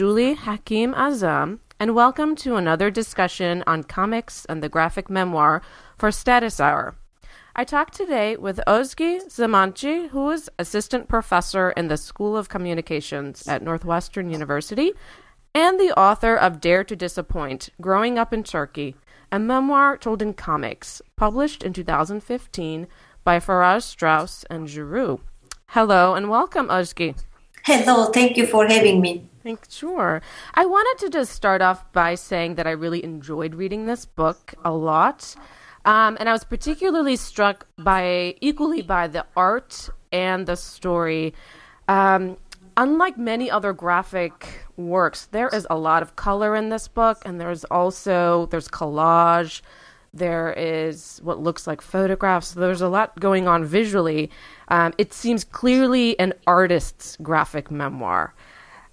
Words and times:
Julie 0.00 0.32
Hakim 0.32 0.94
Azzam, 0.94 1.58
and 1.78 1.94
welcome 1.94 2.34
to 2.36 2.56
another 2.56 2.90
discussion 2.90 3.62
on 3.66 3.84
comics 3.84 4.46
and 4.46 4.62
the 4.62 4.68
graphic 4.70 5.10
memoir 5.10 5.60
for 5.98 6.10
Status 6.10 6.58
Hour. 6.58 6.96
I 7.54 7.64
talked 7.64 7.92
today 7.92 8.34
with 8.34 8.62
Ozge 8.66 9.20
Samanci, 9.28 10.08
who 10.08 10.30
is 10.30 10.48
assistant 10.58 11.06
professor 11.06 11.72
in 11.72 11.88
the 11.88 11.98
School 11.98 12.34
of 12.34 12.48
Communications 12.48 13.46
at 13.46 13.62
Northwestern 13.62 14.30
University 14.30 14.94
and 15.54 15.78
the 15.78 15.92
author 16.00 16.34
of 16.34 16.62
Dare 16.62 16.82
to 16.84 16.96
Disappoint 16.96 17.68
Growing 17.78 18.18
Up 18.18 18.32
in 18.32 18.42
Turkey, 18.42 18.96
a 19.30 19.38
memoir 19.38 19.98
told 19.98 20.22
in 20.22 20.32
comics, 20.32 21.02
published 21.16 21.62
in 21.62 21.74
2015 21.74 22.86
by 23.22 23.38
Farrar 23.38 23.80
Straus 23.80 24.46
and 24.48 24.66
Giroux. 24.66 25.20
Hello 25.66 26.14
and 26.14 26.30
welcome, 26.30 26.68
Ozge. 26.68 27.14
Hello, 27.66 28.06
thank 28.06 28.38
you 28.38 28.46
for 28.46 28.66
having 28.66 29.02
me. 29.02 29.29
Thank, 29.42 29.70
sure. 29.70 30.20
I 30.52 30.66
wanted 30.66 31.06
to 31.06 31.10
just 31.10 31.32
start 31.32 31.62
off 31.62 31.90
by 31.92 32.14
saying 32.14 32.56
that 32.56 32.66
I 32.66 32.72
really 32.72 33.02
enjoyed 33.02 33.54
reading 33.54 33.86
this 33.86 34.04
book 34.04 34.54
a 34.64 34.70
lot. 34.70 35.34
Um, 35.86 36.18
and 36.20 36.28
I 36.28 36.32
was 36.32 36.44
particularly 36.44 37.16
struck 37.16 37.66
by 37.78 38.34
equally 38.42 38.82
by 38.82 39.08
the 39.08 39.24
art 39.34 39.88
and 40.12 40.46
the 40.46 40.56
story. 40.56 41.32
Um, 41.88 42.36
unlike 42.76 43.16
many 43.16 43.50
other 43.50 43.72
graphic 43.72 44.66
works, 44.76 45.26
there 45.26 45.48
is 45.48 45.66
a 45.70 45.78
lot 45.78 46.02
of 46.02 46.16
color 46.16 46.54
in 46.54 46.68
this 46.68 46.86
book, 46.86 47.22
and 47.24 47.40
there's 47.40 47.64
also 47.64 48.46
there's 48.50 48.68
collage. 48.68 49.62
There 50.12 50.52
is 50.52 51.20
what 51.22 51.38
looks 51.38 51.66
like 51.66 51.80
photographs. 51.80 52.52
There's 52.52 52.82
a 52.82 52.88
lot 52.88 53.18
going 53.18 53.48
on 53.48 53.64
visually. 53.64 54.30
Um, 54.68 54.92
it 54.98 55.14
seems 55.14 55.44
clearly 55.44 56.18
an 56.18 56.34
artist's 56.46 57.16
graphic 57.22 57.70
memoir. 57.70 58.34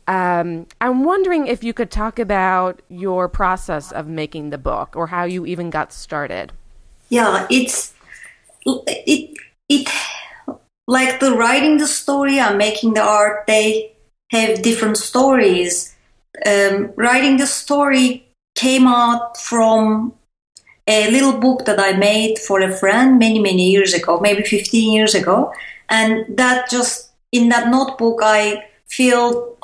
Um, 0.08 0.68
I'm 0.80 1.04
wondering 1.04 1.48
if 1.48 1.64
you 1.64 1.74
could 1.74 1.92
talk 1.92 2.18
about 2.18 2.82
your 2.88 3.28
process 3.28 3.92
of 3.92 4.08
making 4.08 4.52
the 4.52 4.58
book 4.58 4.96
or 4.96 5.08
how 5.08 5.26
you 5.26 5.46
even 5.46 5.70
got 5.70 5.92
started. 5.92 6.54
Yeah, 7.10 7.46
it's 7.50 7.94
it 8.66 9.38
it 9.68 9.90
like 10.88 11.20
the 11.20 11.34
writing 11.34 11.78
the 11.78 11.88
story 11.88 12.40
and 12.40 12.58
making 12.58 12.94
the 12.94 13.02
art. 13.02 13.46
They 13.48 13.92
have 14.32 14.62
different 14.62 14.98
stories. 14.98 15.94
Um, 16.46 16.94
writing 16.96 17.38
the 17.38 17.48
story 17.48 18.28
came 18.56 18.88
out 18.88 19.38
from 19.38 20.14
a 20.88 21.12
little 21.12 21.38
book 21.38 21.66
that 21.66 21.80
I 21.80 21.98
made 21.98 22.40
for 22.40 22.62
a 22.62 22.72
friend 22.72 23.20
many 23.20 23.40
many 23.40 23.70
years 23.70 23.94
ago, 23.94 24.20
maybe 24.22 24.44
15 24.44 24.94
years 24.94 25.16
ago, 25.16 25.52
and 25.90 26.38
that 26.38 26.70
just 26.70 27.12
in 27.34 27.50
that 27.50 27.70
notebook 27.70 28.20
I 28.24 28.64
feel 28.88 29.57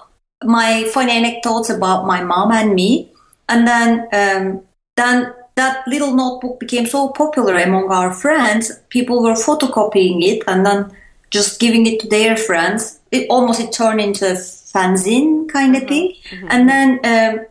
my 0.46 0.84
funny 0.94 1.12
anecdotes 1.12 1.70
about 1.70 2.06
my 2.06 2.24
mom 2.24 2.52
and 2.52 2.74
me. 2.74 3.12
And 3.50 3.68
then, 3.68 4.08
um, 4.14 4.62
then 4.96 5.34
that 5.56 5.88
little 5.88 6.16
notebook 6.16 6.60
became 6.60 6.86
so 6.86 7.10
popular 7.10 7.56
among 7.58 7.92
our 7.92 8.14
friends. 8.14 8.72
People 8.90 9.22
were 9.22 9.34
photocopying 9.34 10.24
it 10.24 10.44
and 10.48 10.66
then 10.66 10.92
just 11.30 11.60
giving 11.60 11.86
it 11.86 12.00
to 12.00 12.08
their 12.08 12.38
friends. 12.38 13.00
It 13.12 13.28
almost 13.30 13.60
it 13.60 13.72
turned 13.72 14.02
into 14.02 14.26
a 14.32 14.34
fanzine 14.34 15.50
kind 15.50 15.76
of 15.76 15.84
thing. 15.84 16.16
Mm-hmm. 16.30 16.48
And 16.50 16.70
then, 16.70 17.00
um, 17.04 17.46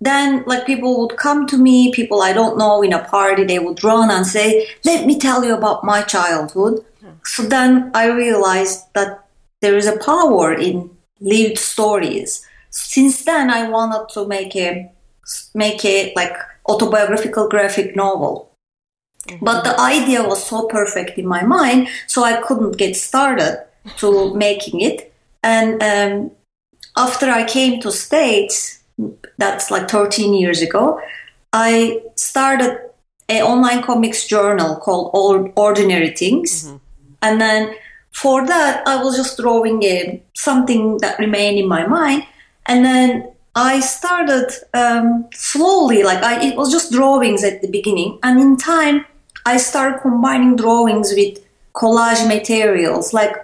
then 0.00 0.44
like 0.46 0.66
people 0.66 1.00
would 1.00 1.16
come 1.16 1.46
to 1.48 1.58
me, 1.58 1.92
people 1.92 2.22
I 2.22 2.32
don't 2.32 2.56
know 2.56 2.82
in 2.82 2.92
a 2.92 3.04
party, 3.04 3.44
they 3.44 3.58
would 3.58 3.82
run 3.82 4.10
and 4.10 4.26
say, 4.26 4.68
"Let 4.84 5.06
me 5.06 5.18
tell 5.18 5.44
you 5.44 5.54
about 5.54 5.82
my 5.82 6.02
childhood." 6.02 6.84
Mm-hmm. 7.02 7.14
So 7.24 7.42
then 7.42 7.90
I 7.94 8.06
realized 8.06 8.84
that 8.94 9.24
there 9.60 9.76
is 9.76 9.86
a 9.86 9.98
power 9.98 10.54
in 10.54 10.90
lived 11.20 11.58
stories. 11.58 12.46
Since 12.70 13.24
then, 13.24 13.50
I 13.50 13.68
wanted 13.68 14.12
to 14.14 14.26
make 14.26 14.54
a 14.56 14.90
make 15.54 15.84
a 15.84 16.12
like 16.16 16.36
autobiographical 16.68 17.48
graphic 17.48 17.96
novel. 17.96 18.50
Mm-hmm. 19.26 19.44
But 19.44 19.64
the 19.64 19.78
idea 19.80 20.22
was 20.22 20.44
so 20.44 20.66
perfect 20.66 21.18
in 21.18 21.26
my 21.26 21.42
mind, 21.42 21.88
so 22.06 22.24
I 22.24 22.40
couldn't 22.42 22.76
get 22.78 22.96
started 22.96 23.64
to 23.98 24.34
making 24.46 24.80
it. 24.80 25.12
And 25.42 25.82
um, 25.82 26.30
after 26.96 27.26
I 27.26 27.44
came 27.44 27.80
to 27.80 27.92
States, 27.92 28.82
that's 29.36 29.70
like 29.70 29.88
13 29.88 30.34
years 30.34 30.62
ago, 30.62 31.00
I 31.52 32.02
started 32.16 32.80
an 33.28 33.42
online 33.42 33.82
comics 33.82 34.26
journal 34.26 34.76
called 34.76 35.10
Ordinary 35.56 36.10
Things. 36.10 36.64
Mm-hmm. 36.64 36.76
And 37.22 37.40
then 37.40 37.74
for 38.20 38.44
that, 38.46 38.82
I 38.86 39.00
was 39.02 39.16
just 39.16 39.38
drawing 39.38 39.80
a, 39.84 40.20
something 40.34 40.98
that 40.98 41.20
remained 41.20 41.58
in 41.58 41.68
my 41.68 41.86
mind. 41.86 42.24
And 42.66 42.84
then 42.84 43.30
I 43.54 43.78
started 43.78 44.50
um, 44.74 45.28
slowly, 45.32 46.02
like 46.02 46.22
I, 46.24 46.44
it 46.44 46.56
was 46.56 46.72
just 46.72 46.90
drawings 46.90 47.44
at 47.44 47.62
the 47.62 47.70
beginning. 47.70 48.18
And 48.24 48.40
in 48.40 48.56
time, 48.56 49.04
I 49.46 49.56
started 49.56 50.00
combining 50.00 50.56
drawings 50.56 51.12
with 51.14 51.38
collage 51.74 52.26
materials, 52.26 53.12
like 53.12 53.34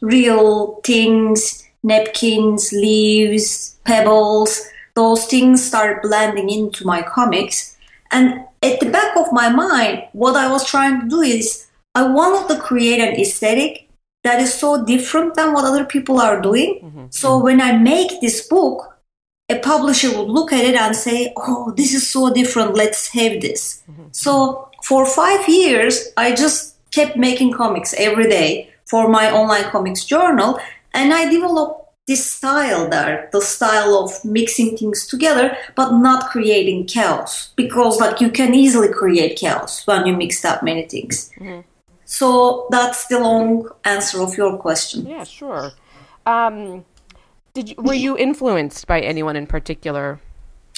real 0.00 0.80
things, 0.84 1.62
napkins, 1.82 2.72
leaves, 2.72 3.76
pebbles. 3.84 4.66
Those 4.94 5.26
things 5.26 5.62
started 5.62 6.00
blending 6.00 6.48
into 6.48 6.86
my 6.86 7.02
comics. 7.02 7.76
And 8.10 8.40
at 8.62 8.80
the 8.80 8.88
back 8.88 9.18
of 9.18 9.32
my 9.32 9.50
mind, 9.50 10.04
what 10.12 10.34
I 10.34 10.50
was 10.50 10.64
trying 10.64 11.02
to 11.02 11.08
do 11.08 11.20
is 11.20 11.66
I 11.94 12.06
wanted 12.06 12.54
to 12.54 12.60
create 12.60 13.00
an 13.00 13.20
aesthetic 13.20 13.83
that 14.24 14.40
is 14.40 14.52
so 14.52 14.84
different 14.84 15.34
than 15.34 15.52
what 15.52 15.64
other 15.64 15.84
people 15.84 16.20
are 16.20 16.40
doing. 16.40 16.80
Mm-hmm. 16.82 17.06
So 17.10 17.38
when 17.38 17.60
I 17.60 17.76
make 17.76 18.20
this 18.20 18.48
book, 18.48 18.98
a 19.48 19.58
publisher 19.58 20.08
would 20.16 20.28
look 20.28 20.52
at 20.52 20.64
it 20.64 20.74
and 20.74 20.96
say, 20.96 21.32
"Oh, 21.36 21.72
this 21.76 21.94
is 21.94 22.08
so 22.08 22.32
different. 22.32 22.74
Let's 22.74 23.08
have 23.08 23.40
this." 23.40 23.82
Mm-hmm. 23.90 24.08
So 24.12 24.70
for 24.82 25.06
five 25.06 25.48
years, 25.48 26.12
I 26.16 26.34
just 26.34 26.76
kept 26.90 27.16
making 27.16 27.52
comics 27.52 27.94
every 27.98 28.28
day 28.28 28.70
for 28.86 29.08
my 29.08 29.30
online 29.30 29.64
comics 29.64 30.04
journal, 30.04 30.58
and 30.92 31.12
I 31.12 31.30
developed 31.30 31.84
this 32.06 32.30
style 32.30 32.88
there, 32.88 33.28
the 33.32 33.40
style 33.40 33.94
of 33.96 34.24
mixing 34.24 34.76
things 34.76 35.06
together, 35.06 35.56
but 35.74 35.92
not 35.92 36.30
creating 36.30 36.86
chaos. 36.86 37.52
Because 37.56 37.98
like 37.98 38.20
you 38.20 38.30
can 38.30 38.54
easily 38.54 38.92
create 38.92 39.38
chaos 39.38 39.86
when 39.86 40.06
you 40.06 40.14
mix 40.14 40.42
that 40.42 40.62
many 40.62 40.86
things. 40.86 41.30
Mm-hmm. 41.38 41.60
So 42.04 42.66
that's 42.70 43.06
the 43.06 43.18
long 43.18 43.68
answer 43.84 44.20
of 44.20 44.36
your 44.36 44.56
question. 44.58 45.06
Yeah, 45.06 45.24
sure. 45.24 45.72
Um, 46.26 46.84
did 47.54 47.70
you, 47.70 47.76
were 47.78 47.94
you 47.94 48.16
influenced 48.18 48.86
by 48.86 49.00
anyone 49.00 49.36
in 49.36 49.46
particular? 49.46 50.20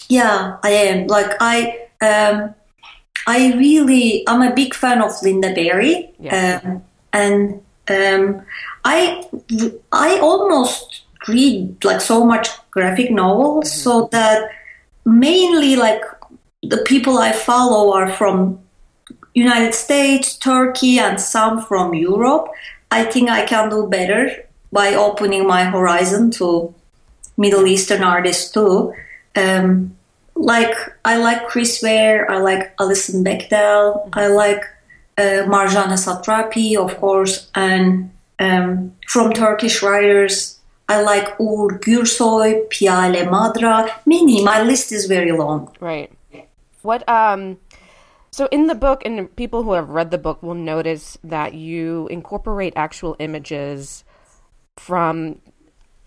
Yeah, 0.08 0.58
I 0.62 0.70
am. 0.70 1.06
Like 1.06 1.32
I, 1.40 1.88
um, 2.00 2.54
I 3.26 3.52
really, 3.54 4.24
I'm 4.28 4.42
a 4.42 4.54
big 4.54 4.74
fan 4.74 5.02
of 5.02 5.10
Lynda 5.22 5.54
Barry, 5.54 6.12
yeah. 6.18 6.60
um, 6.62 6.84
and 7.12 7.62
um, 7.88 8.46
I, 8.84 9.24
I 9.90 10.18
almost 10.18 11.02
read 11.26 11.84
like 11.84 12.00
so 12.00 12.24
much 12.24 12.48
graphic 12.70 13.10
novels, 13.10 13.70
mm-hmm. 13.70 13.80
so 13.80 14.08
that 14.12 14.50
mainly 15.04 15.76
like 15.76 16.02
the 16.62 16.78
people 16.78 17.18
I 17.18 17.32
follow 17.32 17.92
are 17.94 18.12
from 18.12 18.60
United 19.36 19.74
States, 19.74 20.34
Turkey, 20.38 20.98
and 20.98 21.20
some 21.20 21.60
from 21.60 21.92
Europe. 21.92 22.48
I 22.90 23.04
think 23.04 23.28
I 23.28 23.44
can 23.44 23.68
do 23.68 23.86
better 23.86 24.30
by 24.72 24.94
opening 24.94 25.46
my 25.46 25.64
horizon 25.64 26.30
to 26.38 26.74
Middle 27.36 27.66
Eastern 27.66 28.02
artists 28.02 28.50
too. 28.50 28.94
Um, 29.36 29.94
like 30.34 30.74
I 31.04 31.18
like 31.18 31.46
Chris 31.48 31.82
Ware, 31.82 32.30
I 32.30 32.38
like 32.38 32.74
Alison 32.80 33.22
Bechdel, 33.22 34.08
I 34.14 34.28
like 34.28 34.64
uh, 35.18 35.44
Marjane 35.52 35.98
Satrapi, 36.04 36.76
of 36.76 36.96
course, 36.96 37.50
and 37.54 38.10
um, 38.38 38.92
from 39.06 39.34
Turkish 39.34 39.82
writers, 39.82 40.58
I 40.88 41.02
like 41.02 41.36
Uğur 41.38 41.78
Gürsoy, 41.80 42.68
Piyale 42.70 43.28
Madra. 43.28 43.90
Many. 44.06 44.42
My 44.42 44.62
list 44.62 44.92
is 44.92 45.06
very 45.06 45.32
long. 45.32 45.74
Right. 45.80 46.10
What 46.82 47.06
um 47.08 47.58
so 48.36 48.50
in 48.52 48.66
the 48.66 48.74
book, 48.74 49.00
and 49.06 49.34
people 49.34 49.62
who 49.62 49.72
have 49.72 49.88
read 49.88 50.10
the 50.10 50.18
book 50.18 50.42
will 50.42 50.52
notice 50.52 51.16
that 51.24 51.54
you 51.54 52.06
incorporate 52.08 52.74
actual 52.76 53.16
images 53.18 54.04
from 54.76 55.40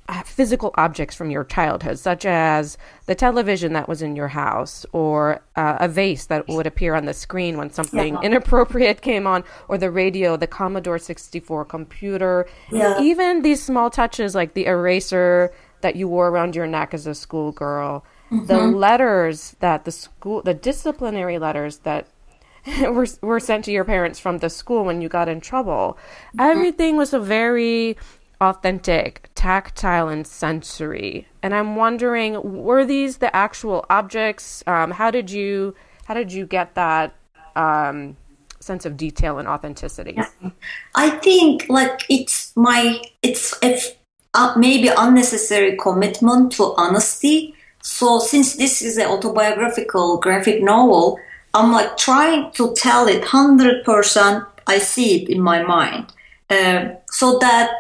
uh, 0.08 0.22
physical 0.22 0.70
objects 0.76 1.16
from 1.16 1.32
your 1.32 1.44
childhood, 1.44 1.98
such 1.98 2.28
as 2.28 2.78
the 3.08 3.16
television 3.16 3.74
that 3.74 3.88
was 3.88 4.04
in 4.04 4.16
your 4.16 4.28
house, 4.28 4.86
or 4.92 5.42
uh, 5.56 5.78
a 5.80 5.88
vase 5.88 6.28
that 6.28 6.48
would 6.48 6.68
appear 6.68 6.94
on 6.94 7.06
the 7.06 7.16
screen 7.16 7.58
when 7.58 7.72
something 7.72 8.14
yeah. 8.14 8.22
inappropriate 8.22 9.02
came 9.02 9.26
on, 9.26 9.44
or 9.68 9.80
the 9.80 9.90
radio, 9.90 10.38
the 10.38 10.46
Commodore 10.46 11.00
64 11.00 11.66
computer, 11.66 12.48
yeah. 12.72 13.02
even 13.02 13.42
these 13.42 13.64
small 13.64 13.90
touches 13.90 14.36
like 14.36 14.54
the 14.54 14.68
eraser 14.68 15.52
that 15.82 15.96
you 15.96 16.08
wore 16.08 16.28
around 16.28 16.56
your 16.56 16.68
neck 16.68 16.94
as 16.94 17.08
a 17.08 17.16
schoolgirl. 17.16 18.06
Mm-hmm. 18.30 18.46
The 18.46 18.60
letters 18.60 19.56
that 19.62 19.86
the 19.86 19.92
school, 19.92 20.44
the 20.44 20.54
disciplinary 20.54 21.40
letters 21.40 21.80
that 21.80 22.06
were, 22.82 23.08
were 23.22 23.40
sent 23.40 23.66
to 23.66 23.72
your 23.72 23.84
parents 23.84 24.20
from 24.20 24.40
the 24.40 24.50
school 24.50 24.84
when 24.84 25.02
you 25.02 25.10
got 25.10 25.30
in 25.30 25.42
trouble. 25.42 25.98
Mm-hmm. 26.30 26.42
Everything 26.42 26.98
was 26.98 27.14
a 27.14 27.20
very 27.20 27.98
authentic, 28.42 29.30
tactile, 29.36 30.08
and 30.08 30.26
sensory. 30.26 31.28
And 31.44 31.54
I'm 31.54 31.76
wondering, 31.76 32.64
were 32.64 32.86
these 32.86 33.18
the 33.18 33.36
actual 33.36 33.86
objects? 33.90 34.64
Um, 34.68 34.92
how 34.92 35.12
did 35.12 35.30
you 35.30 35.76
how 36.06 36.14
did 36.14 36.32
you 36.32 36.46
get 36.46 36.76
that 36.76 37.16
um, 37.56 38.18
sense 38.60 38.86
of 38.86 38.98
detail 38.98 39.38
and 39.38 39.48
authenticity? 39.48 40.18
I 40.96 41.10
think 41.12 41.68
like 41.70 42.04
it's 42.10 42.56
my 42.56 43.02
it's 43.22 43.58
it's 43.62 43.92
uh, 44.34 44.54
maybe 44.58 44.90
unnecessary 44.96 45.78
commitment 45.78 46.52
to 46.54 46.74
honesty. 46.78 47.56
So 47.82 48.20
since 48.20 48.56
this 48.56 48.82
is 48.82 48.98
an 48.98 49.08
autobiographical 49.08 50.18
graphic 50.18 50.62
novel, 50.62 51.20
I'm 51.54 51.72
like 51.72 51.98
trying 51.98 52.52
to 52.54 52.74
tell 52.76 53.08
it 53.08 53.24
hundred 53.24 53.84
percent. 53.84 54.44
I 54.68 54.78
see 54.78 55.24
it 55.24 55.30
in 55.30 55.42
my 55.42 55.64
mind, 55.64 56.14
uh, 56.50 56.90
so 57.12 57.40
that 57.40 57.72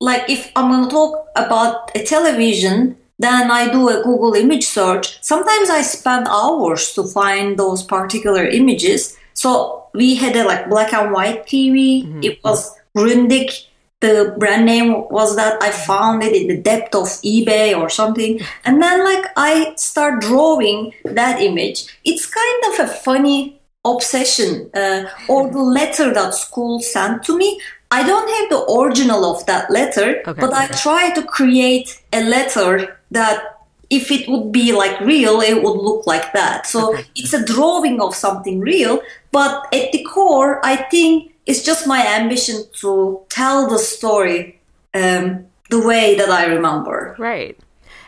like 0.00 0.28
if 0.28 0.52
I'm 0.54 0.70
gonna 0.70 0.90
talk 0.90 1.26
about 1.34 1.90
a 1.96 2.04
television, 2.04 2.96
then 3.18 3.50
I 3.50 3.70
do 3.72 3.88
a 3.88 4.02
Google 4.02 4.34
image 4.34 4.66
search. 4.66 5.22
Sometimes 5.22 5.70
I 5.70 5.82
spend 5.82 6.28
hours 6.28 6.92
to 6.92 7.04
find 7.04 7.58
those 7.58 7.82
particular 7.82 8.46
images. 8.46 9.16
So 9.34 9.88
we 9.94 10.14
had 10.14 10.36
a 10.36 10.44
like 10.44 10.68
black 10.68 10.92
and 10.92 11.12
white 11.12 11.46
TV. 11.46 12.04
Mm-hmm. 12.04 12.22
It 12.22 12.44
was 12.44 12.74
Grundig 12.96 13.66
the 14.00 14.34
brand 14.38 14.66
name 14.66 15.08
was 15.08 15.36
that 15.36 15.62
I 15.62 15.70
found 15.70 16.22
it 16.22 16.34
in 16.34 16.48
the 16.48 16.60
depth 16.60 16.94
of 16.94 17.06
eBay 17.24 17.76
or 17.76 17.88
something. 17.88 18.40
And 18.64 18.82
then 18.82 19.04
like 19.04 19.26
I 19.36 19.74
start 19.76 20.20
drawing 20.20 20.92
that 21.04 21.40
image. 21.40 21.98
It's 22.04 22.26
kind 22.26 22.74
of 22.74 22.80
a 22.80 22.92
funny 22.92 23.60
obsession 23.84 24.70
uh, 24.74 25.08
or 25.28 25.50
the 25.50 25.62
letter 25.80 26.12
that 26.12 26.34
school 26.34 26.80
sent 26.80 27.22
to 27.24 27.36
me. 27.36 27.60
I 27.90 28.02
don't 28.02 28.28
have 28.28 28.50
the 28.50 28.72
original 28.72 29.24
of 29.24 29.46
that 29.46 29.70
letter, 29.70 30.22
okay, 30.26 30.40
but 30.40 30.52
okay. 30.52 30.64
I 30.64 30.66
try 30.66 31.14
to 31.14 31.22
create 31.22 32.02
a 32.12 32.22
letter 32.24 32.98
that 33.12 33.60
if 33.88 34.10
it 34.10 34.28
would 34.28 34.50
be 34.50 34.72
like 34.72 35.00
real, 35.00 35.40
it 35.40 35.62
would 35.62 35.78
look 35.78 36.06
like 36.06 36.32
that. 36.32 36.66
So 36.66 36.92
okay. 36.92 37.04
it's 37.14 37.32
a 37.32 37.44
drawing 37.44 38.00
of 38.00 38.14
something 38.14 38.58
real, 38.60 39.00
but 39.30 39.72
at 39.72 39.92
the 39.92 40.02
core, 40.02 40.60
I 40.66 40.76
think 40.76 41.32
it's 41.46 41.62
just 41.62 41.86
my 41.86 42.04
ambition 42.06 42.64
to 42.80 43.20
tell 43.28 43.68
the 43.68 43.78
story 43.78 44.60
um, 44.94 45.46
the 45.70 45.80
way 45.80 46.16
that 46.16 46.28
I 46.28 46.46
remember. 46.46 47.14
Right. 47.18 47.58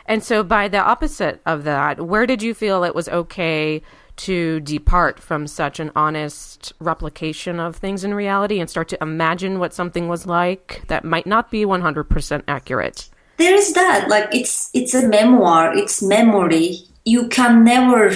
And 0.05 0.23
so, 0.23 0.43
by 0.43 0.67
the 0.67 0.79
opposite 0.79 1.41
of 1.45 1.63
that, 1.63 2.05
where 2.05 2.25
did 2.25 2.41
you 2.41 2.53
feel 2.53 2.83
it 2.83 2.95
was 2.95 3.07
okay 3.09 3.81
to 4.17 4.59
depart 4.59 5.19
from 5.19 5.47
such 5.47 5.79
an 5.79 5.91
honest 5.95 6.73
replication 6.79 7.59
of 7.59 7.77
things 7.77 8.03
in 8.03 8.13
reality 8.13 8.59
and 8.59 8.69
start 8.69 8.89
to 8.89 9.01
imagine 9.01 9.59
what 9.59 9.73
something 9.73 10.09
was 10.09 10.25
like 10.25 10.83
that 10.87 11.05
might 11.05 11.25
not 11.25 11.49
be 11.49 11.63
100% 11.63 12.43
accurate? 12.47 13.09
There 13.37 13.53
is 13.53 13.73
that. 13.73 14.09
Like, 14.09 14.27
it's 14.33 14.69
it's 14.73 14.93
a 14.93 15.07
memoir. 15.07 15.77
It's 15.77 16.01
memory. 16.01 16.79
You 17.05 17.29
can 17.29 17.63
never 17.63 18.11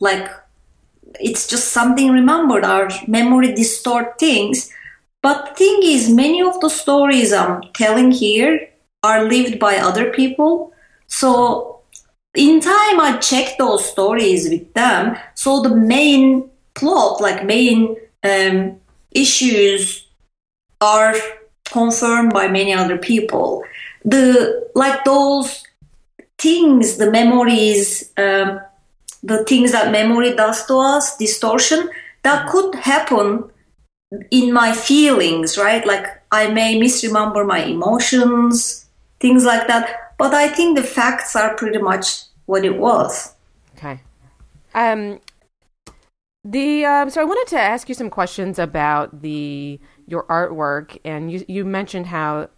like 0.00 0.30
it's 1.20 1.46
just 1.46 1.68
something 1.68 2.10
remembered. 2.10 2.64
Our 2.64 2.88
memory 3.06 3.54
distort 3.54 4.18
things. 4.18 4.70
But 5.22 5.56
thing 5.56 5.80
is, 5.82 6.10
many 6.10 6.42
of 6.42 6.60
the 6.60 6.68
stories 6.68 7.32
I'm 7.32 7.62
telling 7.74 8.12
here 8.12 8.68
are 9.02 9.24
lived 9.24 9.58
by 9.58 9.76
other 9.76 10.10
people. 10.10 10.72
So 11.06 11.80
in 12.34 12.60
time, 12.60 13.00
I 13.00 13.18
check 13.20 13.58
those 13.58 13.88
stories 13.88 14.48
with 14.48 14.72
them. 14.74 15.16
So 15.34 15.62
the 15.62 15.74
main 15.74 16.50
plot, 16.74 17.20
like 17.20 17.44
main 17.44 17.96
um, 18.22 18.80
issues, 19.10 20.06
are 20.80 21.14
confirmed 21.64 22.32
by 22.32 22.48
many 22.48 22.72
other 22.72 22.98
people. 22.98 23.64
The 24.04 24.70
like 24.74 25.04
those 25.04 25.64
things, 26.38 26.98
the 26.98 27.10
memories. 27.10 28.12
Um, 28.16 28.60
the 29.26 29.44
things 29.44 29.72
that 29.72 29.90
memory 29.90 30.34
does 30.34 30.64
to 30.66 30.78
us, 30.78 31.16
distortion, 31.16 31.90
that 32.22 32.48
could 32.48 32.74
happen 32.76 33.50
in 34.30 34.52
my 34.52 34.72
feelings, 34.72 35.58
right? 35.58 35.86
Like 35.86 36.06
I 36.30 36.48
may 36.48 36.78
misremember 36.78 37.44
my 37.44 37.64
emotions, 37.64 38.86
things 39.20 39.44
like 39.44 39.66
that. 39.66 40.14
But 40.18 40.32
I 40.32 40.48
think 40.48 40.76
the 40.76 40.82
facts 40.82 41.36
are 41.36 41.54
pretty 41.56 41.78
much 41.78 42.22
what 42.46 42.64
it 42.64 42.78
was. 42.78 43.34
Okay. 43.76 44.00
Um, 44.74 45.20
the 46.44 46.84
um, 46.84 47.10
so 47.10 47.20
I 47.20 47.24
wanted 47.24 47.48
to 47.50 47.60
ask 47.60 47.88
you 47.88 47.94
some 47.94 48.10
questions 48.10 48.58
about 48.58 49.22
the 49.22 49.80
your 50.06 50.24
artwork, 50.24 50.98
and 51.04 51.30
you 51.30 51.44
you 51.48 51.64
mentioned 51.64 52.06
how 52.06 52.48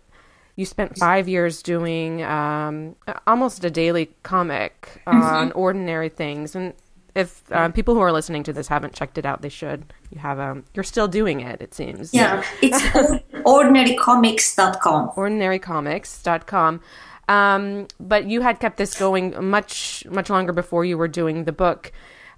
you 0.59 0.67
spent 0.67 0.99
five 0.99 1.29
years 1.29 1.63
doing 1.63 2.21
um, 2.25 2.97
almost 3.29 3.63
a 3.63 3.71
daily 3.71 4.11
comic 4.25 5.01
mm-hmm. 5.07 5.23
on 5.23 5.53
ordinary 5.53 6.09
things. 6.09 6.57
And 6.57 6.75
if 7.15 7.45
um, 7.53 7.73
people 7.73 7.95
who 7.95 8.01
are 8.01 8.11
listening 8.11 8.43
to 8.43 8.53
this 8.53 8.67
haven't 8.67 8.93
checked 8.93 9.19
it 9.19 9.25
out 9.25 9.41
they 9.41 9.51
should. 9.51 9.95
You 10.11 10.19
have 10.19 10.41
um 10.41 10.65
you're 10.75 10.83
still 10.83 11.07
doing 11.07 11.39
it 11.39 11.63
it 11.63 11.75
seems. 11.75 12.13
Yeah. 12.13 12.43
It's 12.61 12.83
ordinarycomics.com 13.47 15.11
ordinarycomics.com 15.11 16.81
um, 17.29 17.87
but 18.01 18.27
you 18.27 18.41
had 18.41 18.59
kept 18.59 18.79
this 18.79 18.99
going 18.99 19.49
much 19.49 20.05
much 20.11 20.29
longer 20.29 20.53
before 20.53 20.85
you 20.85 20.99
were 20.99 21.07
doing 21.07 21.45
the 21.45 21.53
book. 21.53 21.93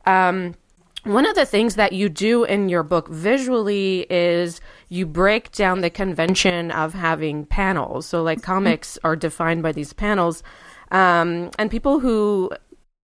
Um, 0.05 0.57
one 1.05 1.27
of 1.27 1.35
the 1.35 1.47
things 1.47 1.77
that 1.77 1.93
you 1.93 2.09
do 2.09 2.45
in 2.45 2.69
your 2.69 2.83
book 2.83 3.09
visually 3.09 4.07
is 4.11 4.61
you 4.89 5.07
break 5.07 5.51
down 5.53 5.81
the 5.81 5.91
convention 5.91 6.71
of 6.71 6.95
having 6.95 7.47
panels. 7.47 8.07
So, 8.07 8.23
like, 8.23 8.39
mm-hmm. 8.39 8.53
comics 8.53 8.99
are 9.05 9.17
defined 9.17 9.63
by 9.63 9.73
these 9.73 9.93
panels. 9.93 10.43
Um, 10.91 11.51
and 11.59 11.71
people 11.71 12.01
who 12.01 12.51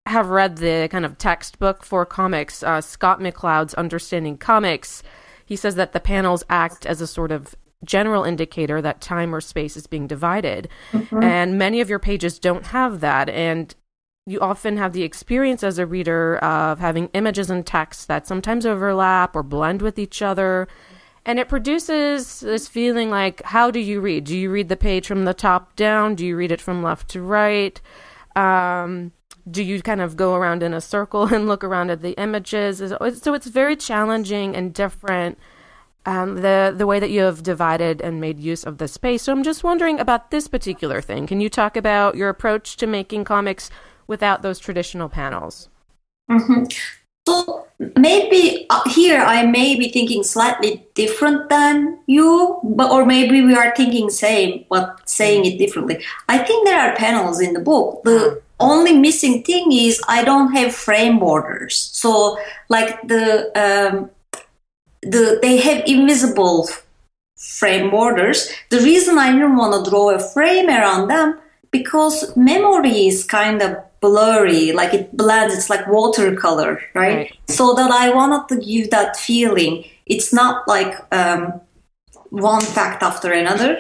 have 0.06 0.28
read 0.28 0.56
the 0.58 0.88
kind 0.90 1.04
of 1.04 1.18
textbook 1.18 1.84
for 1.84 2.04
comics, 2.04 2.62
uh, 2.62 2.80
Scott 2.80 3.20
McCloud's 3.20 3.74
Understanding 3.74 4.36
Comics, 4.36 5.02
he 5.44 5.56
says 5.56 5.74
that 5.76 5.92
the 5.92 6.00
panels 6.00 6.44
act 6.50 6.86
as 6.86 7.00
a 7.00 7.06
sort 7.06 7.32
of 7.32 7.54
general 7.84 8.24
indicator 8.24 8.82
that 8.82 9.00
time 9.00 9.34
or 9.34 9.40
space 9.40 9.76
is 9.76 9.86
being 9.86 10.06
divided. 10.06 10.68
Mm-hmm. 10.92 11.22
And 11.22 11.58
many 11.58 11.80
of 11.80 11.88
your 11.88 11.98
pages 11.98 12.38
don't 12.38 12.66
have 12.66 13.00
that. 13.00 13.28
And 13.28 13.74
you 14.26 14.40
often 14.40 14.76
have 14.76 14.92
the 14.92 15.04
experience 15.04 15.62
as 15.62 15.78
a 15.78 15.86
reader 15.86 16.36
of 16.38 16.80
having 16.80 17.08
images 17.14 17.48
and 17.48 17.64
text 17.64 18.08
that 18.08 18.26
sometimes 18.26 18.66
overlap 18.66 19.36
or 19.36 19.44
blend 19.44 19.80
with 19.80 20.00
each 20.00 20.20
other. 20.20 20.66
And 21.24 21.38
it 21.38 21.48
produces 21.48 22.40
this 22.40 22.66
feeling 22.66 23.08
like, 23.08 23.40
how 23.44 23.70
do 23.70 23.78
you 23.78 24.00
read? 24.00 24.24
Do 24.24 24.36
you 24.36 24.50
read 24.50 24.68
the 24.68 24.76
page 24.76 25.06
from 25.06 25.24
the 25.24 25.34
top 25.34 25.76
down? 25.76 26.16
Do 26.16 26.26
you 26.26 26.36
read 26.36 26.50
it 26.50 26.60
from 26.60 26.82
left 26.82 27.08
to 27.10 27.22
right? 27.22 27.80
Um, 28.34 29.12
do 29.48 29.62
you 29.62 29.80
kind 29.80 30.00
of 30.00 30.16
go 30.16 30.34
around 30.34 30.64
in 30.64 30.74
a 30.74 30.80
circle 30.80 31.26
and 31.32 31.46
look 31.46 31.62
around 31.62 31.90
at 31.90 32.02
the 32.02 32.18
images? 32.20 32.78
So 32.78 33.34
it's 33.34 33.46
very 33.46 33.76
challenging 33.76 34.56
and 34.56 34.74
different. 34.74 35.38
Um, 36.04 36.36
the 36.42 36.72
the 36.76 36.86
way 36.86 37.00
that 37.00 37.10
you 37.10 37.22
have 37.22 37.42
divided 37.42 38.00
and 38.00 38.20
made 38.20 38.38
use 38.38 38.62
of 38.62 38.78
the 38.78 38.86
space. 38.86 39.22
So 39.22 39.32
I'm 39.32 39.42
just 39.42 39.64
wondering 39.64 39.98
about 39.98 40.30
this 40.30 40.46
particular 40.46 41.00
thing. 41.00 41.26
Can 41.26 41.40
you 41.40 41.48
talk 41.48 41.76
about 41.76 42.14
your 42.14 42.28
approach 42.28 42.76
to 42.76 42.86
making 42.86 43.24
comics 43.24 43.70
without 44.06 44.42
those 44.42 44.58
traditional 44.58 45.08
panels. 45.08 45.68
Mm-hmm. 46.30 46.64
So 47.28 47.66
maybe 47.96 48.66
uh, 48.70 48.88
here 48.88 49.18
I 49.18 49.44
may 49.44 49.76
be 49.76 49.88
thinking 49.88 50.22
slightly 50.22 50.86
different 50.94 51.48
than 51.48 51.98
you, 52.06 52.60
but 52.62 52.90
or 52.90 53.04
maybe 53.04 53.42
we 53.42 53.54
are 53.54 53.74
thinking 53.74 54.10
same 54.10 54.64
but 54.70 55.08
saying 55.08 55.44
it 55.44 55.58
differently. 55.58 56.04
I 56.28 56.38
think 56.38 56.66
there 56.66 56.80
are 56.80 56.94
panels 56.94 57.40
in 57.40 57.52
the 57.52 57.60
book. 57.60 58.04
The 58.04 58.16
uh-huh. 58.16 58.36
only 58.60 58.96
missing 58.96 59.42
thing 59.42 59.72
is 59.72 60.00
I 60.08 60.22
don't 60.22 60.54
have 60.54 60.74
frame 60.74 61.18
borders. 61.18 61.90
So 61.92 62.38
like 62.68 63.08
the 63.08 63.50
um, 63.58 64.10
the 65.02 65.38
they 65.42 65.56
have 65.58 65.82
invisible 65.86 66.68
frame 67.36 67.90
borders. 67.90 68.52
The 68.70 68.80
reason 68.80 69.18
I 69.18 69.32
didn't 69.32 69.56
want 69.56 69.84
to 69.84 69.90
draw 69.90 70.10
a 70.10 70.20
frame 70.20 70.68
around 70.68 71.08
them 71.08 71.40
because 71.78 72.36
memory 72.36 73.06
is 73.06 73.24
kind 73.24 73.62
of 73.62 73.76
blurry, 74.00 74.72
like 74.72 74.92
it 74.94 75.16
blends, 75.16 75.54
it's 75.54 75.70
like 75.70 75.86
watercolor, 75.86 76.80
right? 76.94 77.16
right? 77.16 77.38
So 77.48 77.74
that 77.74 77.90
I 77.90 78.06
wanted 78.18 78.44
to 78.52 78.56
give 78.64 78.90
that 78.90 79.16
feeling. 79.16 79.84
It's 80.06 80.32
not 80.32 80.66
like 80.68 80.94
um, 81.12 81.60
one 82.30 82.60
fact 82.76 83.02
after 83.02 83.32
another. 83.32 83.72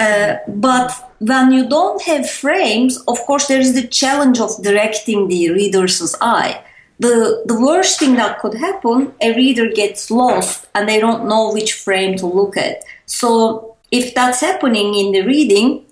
Uh, 0.00 0.36
but 0.48 0.90
when 1.20 1.52
you 1.52 1.68
don't 1.68 2.02
have 2.02 2.28
frames, 2.28 2.96
of 3.12 3.18
course, 3.26 3.46
there 3.46 3.60
is 3.60 3.74
the 3.74 3.86
challenge 3.86 4.40
of 4.40 4.62
directing 4.62 5.28
the 5.28 5.50
reader's 5.50 6.14
eye. 6.20 6.62
The, 6.98 7.42
the 7.46 7.58
worst 7.60 7.98
thing 7.98 8.14
that 8.16 8.38
could 8.40 8.54
happen, 8.54 9.12
a 9.20 9.34
reader 9.34 9.68
gets 9.70 10.10
lost 10.10 10.66
and 10.74 10.88
they 10.88 11.00
don't 11.00 11.28
know 11.28 11.52
which 11.52 11.72
frame 11.72 12.16
to 12.18 12.26
look 12.26 12.56
at. 12.56 12.84
So 13.06 13.76
if 13.90 14.14
that's 14.14 14.40
happening 14.40 14.94
in 14.94 15.12
the 15.12 15.22
reading, 15.22 15.84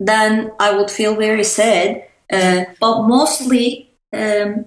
then 0.00 0.52
I 0.58 0.76
would 0.76 0.90
feel 0.90 1.16
very 1.16 1.44
sad 1.44 2.08
uh, 2.30 2.64
but 2.80 3.02
mostly, 3.02 3.90
um, 4.12 4.66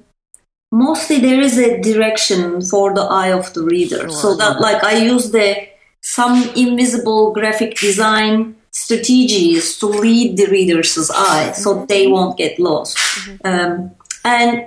mostly 0.72 1.20
there 1.20 1.40
is 1.40 1.58
a 1.58 1.80
direction 1.82 2.62
for 2.62 2.94
the 2.94 3.02
eye 3.02 3.32
of 3.32 3.54
the 3.54 3.64
reader. 3.64 4.02
Sure. 4.02 4.10
So 4.10 4.36
that, 4.36 4.60
like, 4.60 4.84
I 4.84 4.98
use 4.98 5.32
the 5.32 5.68
some 6.04 6.50
invisible 6.56 7.32
graphic 7.32 7.78
design 7.78 8.56
strategies 8.72 9.78
to 9.78 9.86
lead 9.86 10.36
the 10.36 10.48
reader's 10.48 11.12
eye 11.14 11.52
so 11.52 11.86
they 11.86 12.08
won't 12.08 12.38
get 12.38 12.58
lost. 12.58 12.98
Um, 13.44 13.92
and 14.26 14.66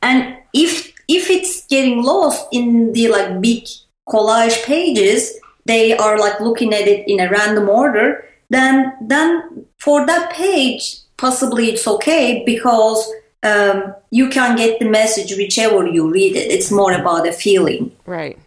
and 0.00 0.36
if 0.54 0.92
if 1.08 1.28
it's 1.28 1.66
getting 1.66 2.04
lost 2.04 2.46
in 2.52 2.92
the 2.92 3.08
like 3.08 3.40
big 3.40 3.66
collage 4.08 4.64
pages, 4.64 5.36
they 5.64 5.96
are 5.96 6.18
like 6.20 6.38
looking 6.38 6.72
at 6.72 6.86
it 6.86 7.08
in 7.08 7.18
a 7.18 7.28
random 7.28 7.68
order. 7.68 8.24
Then 8.50 8.92
then 9.00 9.66
for 9.78 10.06
that 10.06 10.32
page, 10.32 10.98
possibly 11.16 11.66
it's 11.70 11.86
okay 11.86 12.42
because 12.46 13.12
um, 13.42 13.94
you 14.10 14.28
can 14.28 14.56
get 14.56 14.78
the 14.78 14.86
message 14.88 15.32
whichever 15.36 15.86
you 15.86 16.10
read 16.10 16.36
it. 16.36 16.50
It's 16.50 16.70
more 16.70 16.92
about 16.92 17.26
a 17.28 17.32
feeling. 17.32 17.92
Right. 18.06 18.38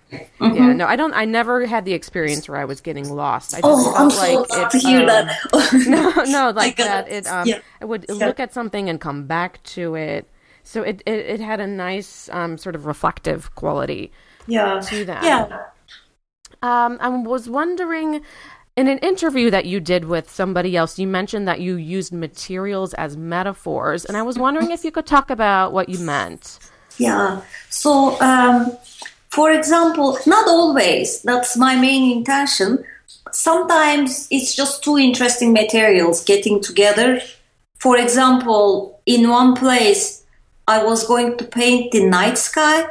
Yeah. 0.42 0.74
No, 0.74 0.86
I 0.88 0.96
don't. 0.96 1.14
I 1.14 1.26
never 1.26 1.66
had 1.66 1.86
the 1.86 1.94
experience 1.94 2.50
where 2.50 2.58
I 2.58 2.66
was 2.66 2.82
getting 2.82 3.10
lost. 3.10 3.54
I 3.54 3.62
just 3.62 3.88
Oh, 3.88 3.94
I'm 3.96 4.10
felt 4.10 4.14
so 4.14 4.20
like 4.20 4.48
glad 4.48 4.64
it, 4.68 4.70
to 4.72 4.80
hear 4.80 5.00
um, 5.02 5.06
that. 5.08 5.38
no, 5.88 6.24
no, 6.24 6.50
like 6.56 6.78
that. 6.78 7.08
it. 7.08 7.26
It 7.26 7.28
um, 7.28 7.48
Yeah. 7.48 7.60
I 7.82 7.86
would 7.86 8.06
Yeah. 8.10 8.26
look 8.26 8.40
at 8.40 8.54
something 8.54 8.90
and 8.90 9.00
come 9.00 9.28
back 9.28 9.62
to 9.76 9.96
it. 9.96 10.28
So 10.64 10.82
it 10.84 11.04
it, 11.06 11.20
it 11.36 11.40
had 11.40 11.60
a 11.60 11.68
nice 11.68 12.30
um, 12.30 12.58
sort 12.58 12.76
of 12.76 12.86
reflective 12.86 13.54
quality. 13.56 14.12
yeah. 14.48 14.80
to 14.82 15.06
that. 15.06 15.24
Yeah. 15.24 15.66
Um, 16.62 16.98
I 17.00 17.08
was 17.10 17.50
wondering, 17.50 18.22
in 18.80 18.88
an 18.88 18.98
interview 19.00 19.52
that 19.52 19.66
you 19.66 19.82
did 19.82 20.06
with 20.06 20.32
somebody 20.32 20.78
else, 20.78 20.98
you 20.98 21.06
mentioned 21.06 21.46
that 21.50 21.60
you 21.60 21.76
used 21.76 22.14
materials 22.14 22.94
as 22.94 23.18
metaphors, 23.18 24.06
and 24.06 24.16
I 24.16 24.22
was 24.22 24.40
wondering 24.40 24.72
if 24.72 24.86
you 24.86 24.92
could 24.92 25.06
talk 25.06 25.30
about 25.30 25.74
what 25.74 25.90
you 25.90 26.00
meant. 26.00 26.60
Yeah. 26.98 27.42
So, 27.70 28.18
um, 28.22 28.78
for 29.32 29.52
example, 29.52 30.18
not 30.26 30.48
always. 30.48 31.22
That's 31.24 31.58
my 31.58 31.76
main 31.76 32.20
intention. 32.20 32.86
Sometimes 33.34 34.30
it's 34.32 34.56
just 34.56 34.82
two 34.82 34.98
interesting 34.98 35.52
materials 35.52 36.24
getting 36.24 36.62
together. 36.62 37.20
For 37.80 37.98
example, 37.98 39.02
in 39.06 39.30
one 39.30 39.56
place, 39.56 40.24
I 40.70 40.86
was 40.86 41.06
going 41.06 41.38
to 41.38 41.44
paint 41.44 41.92
the 41.92 42.06
night 42.06 42.38
sky, 42.38 42.88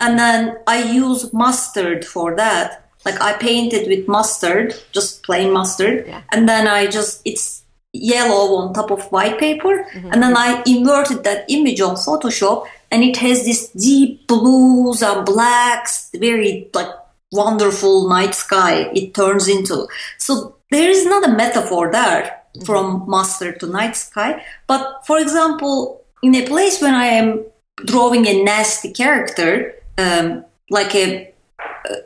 and 0.00 0.18
then 0.18 0.58
I 0.66 0.82
use 0.82 1.32
mustard 1.32 2.04
for 2.04 2.36
that. 2.36 2.79
Like 3.04 3.20
I 3.20 3.32
painted 3.34 3.88
with 3.88 4.06
mustard, 4.08 4.74
just 4.92 5.22
plain 5.22 5.52
mustard, 5.52 6.06
Yeah. 6.06 6.20
and 6.32 6.48
then 6.48 6.66
I 6.68 6.86
just 6.86 7.22
it's 7.24 7.62
yellow 7.92 8.56
on 8.56 8.72
top 8.74 8.90
of 8.90 9.02
white 9.10 9.38
paper, 9.38 9.86
and 10.12 10.22
then 10.22 10.36
I 10.36 10.62
inverted 10.66 11.24
that 11.24 11.44
image 11.48 11.80
on 11.80 11.96
Photoshop, 11.96 12.66
and 12.90 13.02
it 13.02 13.16
has 13.16 13.44
this 13.44 13.68
deep 13.70 14.26
blues 14.28 15.02
and 15.02 15.24
blacks, 15.24 16.10
very 16.14 16.68
like 16.74 16.88
wonderful 17.32 18.08
night 18.08 18.34
sky. 18.34 18.90
It 18.94 19.14
turns 19.14 19.48
into. 19.48 19.86
So 20.18 20.56
there 20.70 20.90
is 20.90 21.04
not 21.06 21.26
a 21.28 21.32
metaphor 21.32 21.90
there 21.90 22.36
from 22.66 23.04
mustard 23.08 23.60
to 23.60 23.66
night 23.66 23.96
sky, 23.96 24.44
but 24.66 25.06
for 25.06 25.18
example, 25.18 26.04
in 26.22 26.34
a 26.34 26.46
place 26.46 26.80
when 26.82 26.94
I 26.94 27.06
am 27.06 27.44
drawing 27.86 28.26
a 28.26 28.42
nasty 28.44 28.92
character, 28.92 29.74
um, 29.98 30.44
like 30.68 30.94
a 30.94 31.32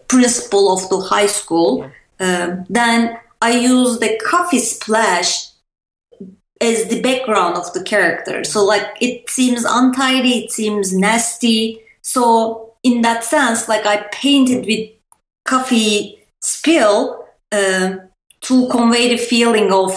principal 0.08 0.73
of 0.73 0.88
the 0.88 0.99
high 0.99 1.26
school, 1.26 1.90
um, 2.20 2.64
then 2.68 3.18
I 3.40 3.52
use 3.58 3.99
the 3.99 4.18
coffee 4.25 4.58
splash 4.58 5.49
as 6.61 6.87
the 6.87 7.00
background 7.00 7.56
of 7.56 7.73
the 7.73 7.82
character. 7.82 8.44
So 8.44 8.64
like 8.64 8.87
it 9.00 9.28
seems 9.28 9.64
untidy, 9.64 10.44
it 10.44 10.52
seems 10.52 10.92
nasty. 10.96 11.80
So 12.02 12.75
in 12.82 13.02
that 13.02 13.25
sense, 13.25 13.68
like 13.68 13.87
I 13.87 14.06
painted 14.12 14.66
with 14.66 14.90
coffee 15.44 16.20
spill 16.40 17.26
um 17.52 18.00
to 18.42 18.68
convey 18.68 19.08
the 19.08 19.16
feeling 19.16 19.73
of 19.73 19.92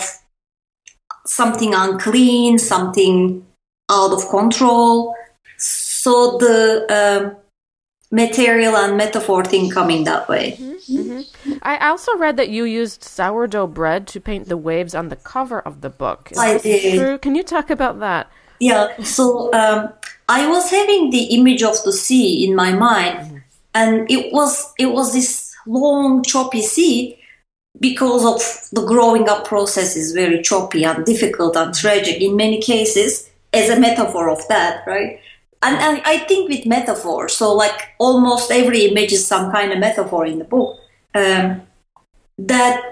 something 1.26 1.74
unclean, 1.74 2.58
something 2.58 3.46
out 3.90 4.12
of 4.12 4.30
control. 4.30 5.16
So 5.58 6.38
the 6.38 6.86
um, 6.90 7.38
material 8.12 8.76
and 8.76 8.96
metaphor 8.96 9.44
thing 9.44 9.70
coming 9.70 10.04
that 10.06 10.30
way. 10.30 10.58
I 11.62 11.90
also 11.90 12.16
read 12.18 12.38
that 12.38 12.50
you 12.50 12.64
used 12.64 13.04
sourdough 13.04 13.68
bread 13.68 14.08
to 14.08 14.22
paint 14.22 14.48
the 14.48 14.58
waves 14.58 14.96
on 14.96 15.10
the 15.10 15.16
cover 15.16 15.60
of 15.60 15.82
the 15.82 15.90
book. 15.90 16.30
Is 16.32 16.38
I 16.38 16.58
did. 16.58 17.00
true? 17.00 17.18
Can 17.18 17.36
you 17.36 17.44
talk 17.44 17.70
about 17.70 18.00
that? 18.00 18.30
Yeah, 18.60 19.02
so 19.04 19.54
um, 19.54 19.90
I 20.30 20.48
was 20.48 20.72
having 20.72 21.12
the 21.12 21.26
image 21.36 21.62
of 21.64 21.82
the 21.84 21.94
sea 21.94 22.48
in 22.48 22.56
my 22.56 22.72
mind, 22.72 23.44
and 23.76 24.10
it 24.10 24.34
was 24.34 24.74
it 24.80 24.88
was 24.88 25.14
this 25.14 25.54
long 25.68 26.24
choppy 26.24 26.62
sea 26.62 27.20
because 27.80 28.26
of 28.26 28.70
the 28.72 28.88
growing 28.88 29.30
up 29.30 29.46
process 29.46 29.96
is 29.96 30.14
very 30.14 30.42
choppy 30.42 30.84
and 30.84 31.06
difficult 31.06 31.56
and 31.56 31.76
tragic 31.76 32.22
in 32.22 32.36
many 32.36 32.60
cases 32.60 33.30
as 33.54 33.70
a 33.70 33.80
metaphor 33.80 34.30
of 34.30 34.48
that, 34.48 34.84
right? 34.88 35.20
And, 35.64 35.78
and 35.78 36.02
I 36.06 36.20
think 36.20 36.50
with 36.50 36.66
metaphor, 36.66 37.30
so 37.30 37.54
like 37.54 37.90
almost 37.98 38.52
every 38.52 38.86
image 38.86 39.12
is 39.12 39.26
some 39.26 39.52
kind 39.52 39.72
of 39.72 39.80
metaphor 39.80 40.26
in 40.26 40.38
the 40.38 40.46
book. 40.46 40.80
Um, 41.16 41.64
that 42.38 42.84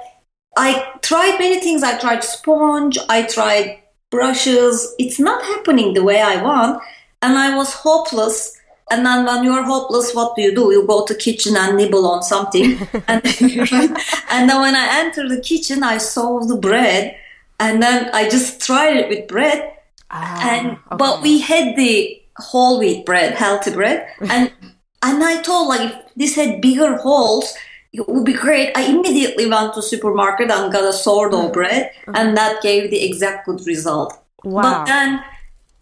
I 0.57 0.93
tried 1.01 1.38
many 1.38 1.60
things. 1.60 1.84
I 1.84 2.00
tried 2.00 2.24
sponge, 2.24 2.98
I 3.10 3.24
tried 3.24 3.81
brushes. 4.10 4.95
It's 4.98 5.19
not 5.19 5.43
happening 5.43 5.93
the 5.93 6.03
way 6.03 6.22
I 6.22 6.41
want, 6.41 6.81
and 7.22 7.38
I 7.38 7.55
was 7.55 7.74
hopeless. 7.74 8.57
And 8.91 9.05
then 9.05 9.25
when 9.25 9.43
you're 9.43 9.63
hopeless, 9.63 10.13
what 10.13 10.36
do 10.36 10.43
you 10.43 10.53
do? 10.53 10.72
You 10.72 10.86
go 10.86 11.05
to 11.05 11.15
kitchen 11.15 11.57
and 11.57 11.75
nibble 11.75 12.07
on 12.07 12.22
something. 12.22 12.79
and, 13.07 13.25
and 14.29 14.50
then 14.50 14.62
when 14.62 14.75
I 14.75 14.88
entered 15.00 15.29
the 15.29 15.41
kitchen, 15.41 15.84
I 15.84 15.98
saw 15.98 16.39
the 16.39 16.55
bread, 16.55 17.15
and 17.60 17.81
then 17.81 18.10
I 18.13 18.29
just 18.29 18.62
tried 18.62 18.98
it 18.98 19.10
with 19.10 19.27
bread. 19.27 19.72
and 20.12 20.77
but 20.98 21.22
we 21.22 21.39
had 21.39 21.75
the 21.75 22.22
whole 22.38 22.80
wheat 22.80 23.06
bread, 23.06 23.34
healthy 23.34 23.72
bread, 23.72 24.08
and 24.22 24.51
and 25.01 25.24
I 25.24 25.42
thought 25.42 25.68
like 25.68 25.92
if 25.92 26.15
this 26.15 26.36
had 26.36 26.62
bigger 26.62 26.98
holes, 26.98 27.54
it 27.94 28.08
would 28.08 28.25
be 28.25 28.34
great. 28.34 28.75
I 28.75 28.84
immediately 28.84 29.46
went 29.46 29.74
to 29.75 29.82
supermarket 29.82 30.51
and 30.51 30.72
got 30.72 30.84
a 30.84 30.94
sourdough 30.94 31.44
mm-hmm. 31.44 31.54
bread, 31.54 31.92
mm-hmm. 32.01 32.15
and 32.15 32.38
that 32.38 32.62
gave 32.62 32.92
the 32.92 33.04
exact 33.04 33.46
good 33.46 33.65
result. 33.65 34.18
Wow. 34.44 34.62
But 34.62 34.86
then, 34.86 35.24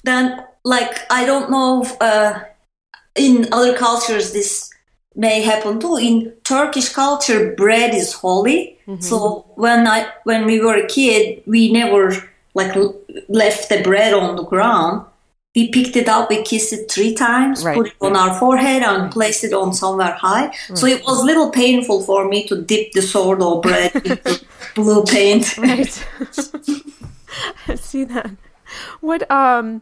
then 0.04 0.46
like 0.64 1.00
I 1.12 1.26
don't 1.26 1.50
know 1.50 1.84
if 1.84 2.02
uh, 2.02 2.44
in 3.16 3.48
other 3.52 3.76
cultures 3.78 4.34
this 4.34 4.70
may 5.16 5.42
happen 5.42 5.80
too. 5.80 5.98
In 5.98 6.34
Turkish 6.44 6.90
culture, 6.90 7.54
bread 7.56 7.94
is 7.94 8.14
holy. 8.14 8.78
Mm-hmm. 8.88 9.02
So 9.02 9.46
when 9.56 9.88
I 9.88 10.10
when 10.24 10.46
we 10.46 10.60
were 10.60 10.76
a 10.76 10.88
kid, 10.88 11.44
we 11.46 11.72
never 11.72 12.12
like 12.54 12.76
l- 12.76 13.00
left 13.28 13.70
the 13.70 13.82
bread 13.82 14.14
on 14.14 14.36
the 14.36 14.44
ground. 14.44 15.06
We 15.56 15.70
picked 15.70 15.96
it 15.96 16.10
up, 16.10 16.30
we 16.32 16.42
kissed 16.42 16.74
it 16.74 16.90
three 16.92 17.14
times, 17.14 17.64
Right. 17.64 17.78
put 17.78 17.88
it 17.88 17.94
on 18.02 18.16
our 18.16 18.34
forehead, 18.40 18.82
and 18.82 19.12
placed 19.12 19.44
it 19.44 19.54
on 19.54 19.72
somewhere 19.74 20.14
high. 20.14 20.52
So 20.74 20.88
it 20.88 21.04
was 21.06 21.22
a 21.22 21.26
little 21.26 21.52
painful 21.52 22.02
for 22.04 22.28
me 22.28 22.48
to 22.48 22.60
dip 22.62 22.92
the 22.94 23.02
sourdough 23.04 23.62
bread 23.62 23.92
into 24.06 24.42
blue 24.74 25.04
paint. 25.04 25.56
right. 25.60 26.08
I 27.68 27.76
see 27.76 28.04
that. 28.06 28.32
What 29.02 29.30
um 29.30 29.82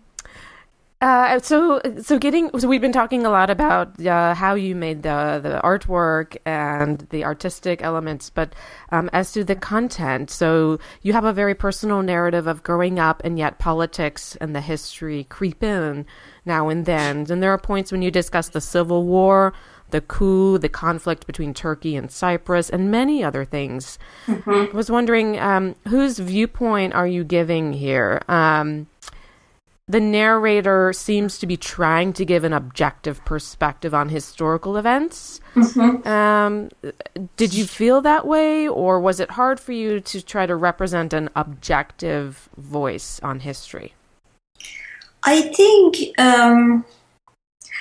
uh 1.01 1.39
so 1.39 1.81
so 2.01 2.19
getting 2.19 2.49
so 2.59 2.67
we've 2.67 2.81
been 2.81 2.91
talking 2.91 3.25
a 3.25 3.29
lot 3.29 3.49
about 3.49 3.99
uh, 4.05 4.33
how 4.35 4.53
you 4.53 4.75
made 4.75 5.03
the 5.03 5.39
the 5.41 5.59
artwork 5.63 6.37
and 6.45 7.07
the 7.09 7.25
artistic 7.25 7.81
elements 7.83 8.29
but 8.29 8.53
um 8.91 9.09
as 9.11 9.31
to 9.31 9.43
the 9.43 9.55
content 9.55 10.29
so 10.29 10.79
you 11.01 11.13
have 11.13 11.25
a 11.25 11.33
very 11.33 11.55
personal 11.55 12.01
narrative 12.01 12.47
of 12.47 12.63
growing 12.63 12.99
up 12.99 13.21
and 13.23 13.37
yet 13.39 13.57
politics 13.59 14.37
and 14.39 14.55
the 14.55 14.61
history 14.61 15.23
creep 15.25 15.63
in 15.63 16.05
now 16.45 16.69
and 16.69 16.85
then 16.85 17.25
and 17.29 17.41
there 17.41 17.51
are 17.51 17.57
points 17.57 17.91
when 17.91 18.01
you 18.01 18.11
discuss 18.11 18.49
the 18.49 18.61
civil 18.61 19.05
war 19.05 19.53
the 19.91 20.01
coup, 20.01 20.57
the 20.57 20.69
conflict 20.69 21.27
between 21.27 21.53
Turkey 21.53 21.95
and 21.95 22.09
Cyprus, 22.09 22.69
and 22.69 22.89
many 22.89 23.23
other 23.23 23.45
things. 23.45 23.99
I 24.27 24.69
was 24.73 24.89
wondering 24.89 25.37
um, 25.39 25.75
whose 25.87 26.17
viewpoint 26.17 26.93
are 26.93 27.07
you 27.07 27.23
giving 27.23 27.73
here? 27.73 28.21
Um, 28.27 28.87
the 29.91 29.99
narrator 29.99 30.93
seems 30.93 31.37
to 31.39 31.45
be 31.45 31.57
trying 31.57 32.13
to 32.13 32.23
give 32.23 32.45
an 32.45 32.53
objective 32.53 33.23
perspective 33.25 33.93
on 33.93 34.07
historical 34.07 34.77
events. 34.77 35.41
Um, 36.05 36.69
did 37.35 37.53
you 37.53 37.65
feel 37.65 37.99
that 38.01 38.25
way, 38.25 38.69
or 38.69 39.01
was 39.01 39.19
it 39.19 39.31
hard 39.31 39.59
for 39.59 39.73
you 39.73 39.99
to 39.99 40.21
try 40.21 40.45
to 40.45 40.55
represent 40.55 41.11
an 41.11 41.29
objective 41.35 42.47
voice 42.55 43.19
on 43.21 43.41
history? 43.41 43.93
I 45.23 45.41
think, 45.41 46.17
um, 46.17 46.85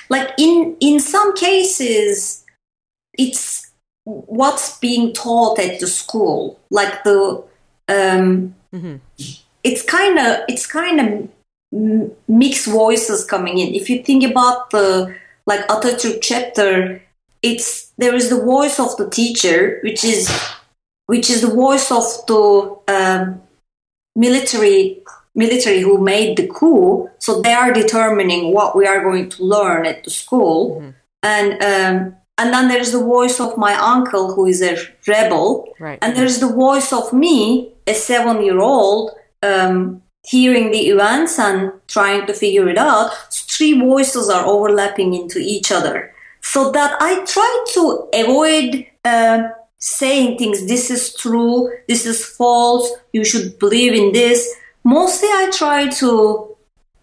like 0.09 0.33
in 0.37 0.77
in 0.81 0.99
some 0.99 1.37
cases, 1.37 2.45
it's 3.17 3.71
what's 4.03 4.79
being 4.79 5.13
taught 5.13 5.61
at 5.61 5.79
the 5.79 5.87
school. 5.87 6.59
Like 6.71 7.05
the, 7.05 7.45
um, 7.87 8.57
it's 9.63 9.83
kind 9.83 10.19
of 10.19 10.41
it's 10.49 10.67
kind 10.67 11.01
of 11.01 11.29
mixed 11.73 12.67
voices 12.67 13.25
coming 13.25 13.59
in. 13.59 13.75
If 13.75 13.89
you 13.89 14.03
think 14.03 14.25
about 14.25 14.71
the 14.71 15.15
like 15.47 15.67
Atatürk 15.69 16.21
chapter, 16.23 17.03
it's 17.43 17.91
there 17.99 18.15
is 18.15 18.31
the 18.31 18.41
voice 18.41 18.79
of 18.79 18.97
the 18.97 19.09
teacher, 19.09 19.81
which 19.83 20.05
is 20.05 20.31
which 21.07 21.31
is 21.31 21.43
the 21.43 21.55
voice 21.55 21.91
of 21.91 22.05
the 22.27 22.77
um, 22.89 23.43
military 24.17 25.03
military 25.35 25.81
who 25.81 25.99
made 25.99 26.37
the 26.37 26.47
coup. 26.49 27.09
So 27.19 27.41
they 27.41 27.53
are 27.53 27.73
determining 27.73 28.53
what 28.53 28.77
we 28.77 28.87
are 28.87 29.03
going 29.03 29.29
to 29.31 29.45
learn 29.45 29.87
at 29.87 30.05
the 30.05 30.11
school, 30.11 30.81
mm-hmm. 30.81 30.91
and 31.23 31.53
um, 31.63 32.17
and 32.39 32.53
then 32.53 32.69
there's 32.69 32.93
the 32.93 33.05
voice 33.05 33.39
of 33.41 33.57
my 33.57 33.75
uncle 33.75 34.35
who 34.35 34.47
is 34.47 34.63
a 34.63 34.77
rebel, 35.07 35.73
right. 35.79 35.99
and 36.03 36.17
there's 36.17 36.41
the 36.41 36.49
voice 36.49 36.93
of 36.93 37.13
me, 37.13 37.73
a 37.87 37.95
seven 37.95 38.43
year 38.43 38.59
old. 38.59 39.13
Um, 39.43 40.03
hearing 40.23 40.71
the 40.71 40.89
events 40.89 41.39
and 41.39 41.73
trying 41.89 42.27
to 42.27 42.35
figure 42.35 42.69
it 42.69 42.79
out, 42.79 43.11
three 43.33 43.79
voices 43.79 44.29
are 44.29 44.47
overlapping 44.47 45.15
into 45.15 45.39
each 45.39 45.73
other. 45.73 46.13
So 46.43 46.71
that 46.73 46.97
I 47.01 47.25
try 47.25 47.65
to 47.75 48.09
avoid 48.15 48.87
uh, 49.05 49.49
saying 49.79 50.39
things, 50.39 50.67
this 50.67 50.91
is 50.91 51.15
true, 51.15 51.71
this 51.89 52.07
is 52.07 52.25
false, 52.25 52.91
you 53.13 53.25
should 53.25 53.59
believe 53.59 53.95
in 53.95 54.13
this. 54.13 54.49
Mostly 54.85 55.29
I 55.29 55.51
try 55.53 55.89
to 55.89 56.57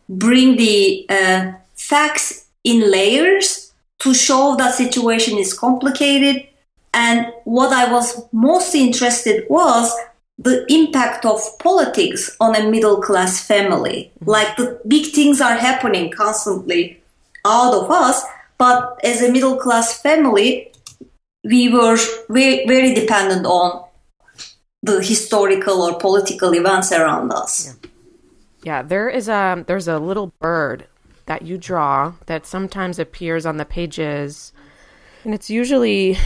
bring 0.10 0.58
the 0.58 1.06
uh, 1.10 1.52
facts 1.76 2.48
in 2.64 2.92
layers 2.92 3.74
to 4.00 4.14
show 4.14 4.56
that 4.58 4.76
situation 4.76 5.38
is 5.38 5.54
complicated. 5.54 6.48
And 6.94 7.28
what 7.44 7.72
I 7.74 7.92
was 7.92 8.26
most 8.32 8.74
interested 8.76 9.46
was 9.50 9.92
the 10.38 10.66
impact 10.72 11.26
of 11.26 11.42
politics 11.60 12.36
on 12.40 12.56
a 12.56 12.70
middle 12.70 13.02
class 13.02 13.46
family. 13.46 14.12
Mm-hmm. 14.20 14.30
Like 14.30 14.56
the 14.58 14.80
big 14.88 15.08
things 15.14 15.42
are 15.42 15.56
happening 15.56 16.12
constantly 16.12 17.02
out 17.46 17.74
of 17.74 17.90
us, 17.90 18.24
but 18.58 19.00
as 19.04 19.22
a 19.22 19.32
middle 19.32 19.58
class 19.58 20.02
family, 20.02 20.72
we 21.44 21.70
were 21.70 21.98
very, 22.30 22.66
very 22.68 22.94
dependent 22.94 23.46
on 23.46 23.86
the 24.84 25.02
historical 25.02 25.82
or 25.82 25.98
political 25.98 26.54
events 26.54 26.92
around 26.92 27.32
us. 27.32 27.68
Yeah. 27.68 27.90
yeah, 28.64 28.82
there 28.84 29.10
is 29.10 29.28
a 29.28 29.64
there's 29.68 29.88
a 29.88 30.00
little 30.00 30.34
bird 30.40 30.88
that 31.26 31.42
you 31.42 31.58
draw 31.58 32.14
that 32.28 32.46
sometimes 32.46 33.00
appears 33.00 33.46
on 33.46 33.58
the 33.58 33.66
pages, 33.66 34.54
and 35.24 35.34
it's 35.34 35.50
usually 35.50 36.18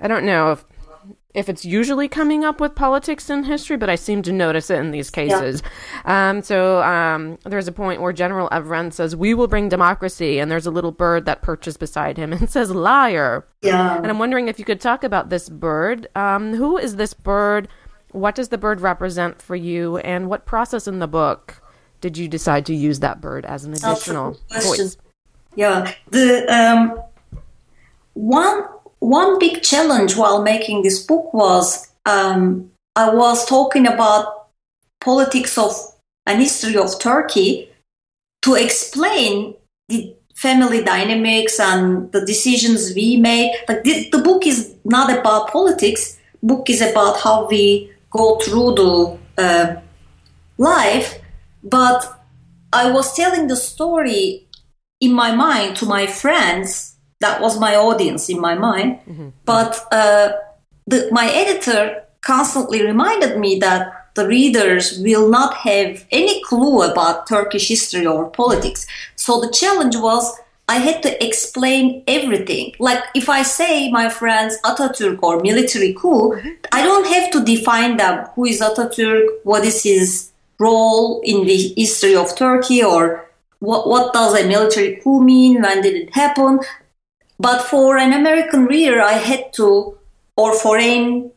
I 0.00 0.08
don't 0.08 0.24
know 0.24 0.52
if 0.52 0.64
if 1.32 1.48
it's 1.48 1.64
usually 1.64 2.08
coming 2.08 2.44
up 2.44 2.60
with 2.60 2.74
politics 2.74 3.30
and 3.30 3.46
history, 3.46 3.76
but 3.76 3.88
I 3.88 3.94
seem 3.94 4.22
to 4.22 4.32
notice 4.32 4.68
it 4.68 4.78
in 4.78 4.90
these 4.90 5.10
cases. 5.10 5.62
Yeah. 6.04 6.30
Um, 6.30 6.42
so 6.42 6.82
um, 6.82 7.38
there's 7.44 7.68
a 7.68 7.72
point 7.72 8.00
where 8.00 8.12
General 8.12 8.48
Evren 8.50 8.92
says, 8.92 9.14
"We 9.14 9.34
will 9.34 9.46
bring 9.46 9.68
democracy," 9.68 10.40
and 10.40 10.50
there's 10.50 10.66
a 10.66 10.70
little 10.70 10.90
bird 10.90 11.26
that 11.26 11.42
perches 11.42 11.76
beside 11.76 12.16
him 12.16 12.32
and 12.34 12.50
says, 12.50 12.70
"Liar." 12.70 13.46
Yeah. 13.62 13.96
And 13.96 14.08
I'm 14.08 14.18
wondering 14.18 14.48
if 14.48 14.58
you 14.58 14.64
could 14.64 14.80
talk 14.80 15.04
about 15.04 15.30
this 15.30 15.48
bird. 15.48 16.08
Um, 16.16 16.54
who 16.54 16.76
is 16.78 16.96
this 16.96 17.14
bird? 17.14 17.68
What 18.10 18.34
does 18.34 18.48
the 18.48 18.58
bird 18.58 18.80
represent 18.80 19.40
for 19.40 19.54
you? 19.54 19.98
And 19.98 20.28
what 20.28 20.46
process 20.46 20.88
in 20.88 20.98
the 20.98 21.06
book 21.06 21.62
did 22.00 22.18
you 22.18 22.26
decide 22.26 22.66
to 22.66 22.74
use 22.74 23.00
that 23.00 23.20
bird 23.20 23.44
as 23.44 23.64
an 23.64 23.72
additional 23.72 24.36
voice? 24.50 24.96
Yeah. 25.54 25.94
The 26.10 26.44
um, 26.52 27.00
one 28.14 28.64
one 29.00 29.38
big 29.38 29.62
challenge 29.62 30.16
while 30.16 30.42
making 30.42 30.82
this 30.82 31.04
book 31.04 31.34
was 31.34 31.88
um, 32.06 32.70
I 32.94 33.12
was 33.12 33.46
talking 33.46 33.86
about 33.86 34.48
politics 35.00 35.58
of 35.58 35.74
and 36.26 36.40
history 36.40 36.76
of 36.76 36.98
Turkey 37.00 37.70
to 38.42 38.54
explain 38.54 39.54
the 39.88 40.14
family 40.36 40.82
dynamics 40.82 41.58
and 41.58 42.10
the 42.12 42.24
decisions 42.24 42.94
we 42.94 43.16
made. 43.16 43.54
Like 43.68 43.82
the, 43.84 44.08
the 44.10 44.18
book 44.18 44.46
is 44.46 44.74
not 44.84 45.12
about 45.12 45.50
politics. 45.50 46.18
Book 46.42 46.70
is 46.70 46.80
about 46.80 47.20
how 47.20 47.48
we 47.48 47.90
go 48.10 48.38
through 48.38 48.74
the 48.74 49.18
uh, 49.38 49.80
life. 50.56 51.18
But 51.62 52.22
I 52.72 52.90
was 52.90 53.14
telling 53.14 53.48
the 53.48 53.56
story 53.56 54.46
in 55.00 55.12
my 55.12 55.34
mind 55.34 55.76
to 55.76 55.86
my 55.86 56.06
friends 56.06 56.89
that 57.20 57.40
was 57.40 57.60
my 57.60 57.76
audience 57.76 58.28
in 58.28 58.40
my 58.40 58.54
mind. 58.54 58.98
Mm-hmm. 59.08 59.28
But 59.44 59.86
uh, 59.92 60.32
the, 60.86 61.08
my 61.12 61.30
editor 61.30 62.04
constantly 62.20 62.84
reminded 62.84 63.38
me 63.38 63.58
that 63.60 64.10
the 64.14 64.26
readers 64.26 64.98
will 64.98 65.28
not 65.28 65.54
have 65.54 66.04
any 66.10 66.42
clue 66.44 66.82
about 66.82 67.26
Turkish 67.28 67.68
history 67.68 68.06
or 68.06 68.28
politics. 68.30 68.86
So 69.16 69.40
the 69.40 69.50
challenge 69.50 69.96
was 69.96 70.36
I 70.68 70.78
had 70.78 71.02
to 71.02 71.24
explain 71.24 72.04
everything. 72.06 72.74
Like 72.78 73.02
if 73.14 73.28
I 73.28 73.42
say 73.42 73.90
my 73.90 74.08
friends 74.08 74.58
Atatürk 74.64 75.18
or 75.22 75.40
military 75.40 75.94
coup, 75.94 76.34
mm-hmm. 76.34 76.48
I 76.72 76.82
don't 76.82 77.06
have 77.06 77.30
to 77.32 77.44
define 77.44 77.96
them. 77.96 78.26
Who 78.34 78.46
is 78.46 78.60
Atatürk? 78.60 79.26
What 79.44 79.64
is 79.64 79.82
his 79.82 80.30
role 80.58 81.20
in 81.24 81.46
the 81.46 81.74
history 81.76 82.14
of 82.14 82.36
Turkey 82.36 82.82
or 82.84 83.26
what, 83.60 83.88
what 83.88 84.12
does 84.12 84.34
a 84.38 84.46
military 84.46 85.00
coup 85.02 85.22
mean? 85.22 85.62
When 85.62 85.82
did 85.82 85.94
it 85.94 86.14
happen? 86.14 86.60
But 87.40 87.62
for 87.62 87.96
an 87.96 88.12
American 88.12 88.66
reader, 88.66 89.00
I 89.00 89.14
had 89.14 89.54
to, 89.54 89.98
or 90.36 90.52
for 90.52 90.52
a 90.52 90.58
foreign 90.58 91.32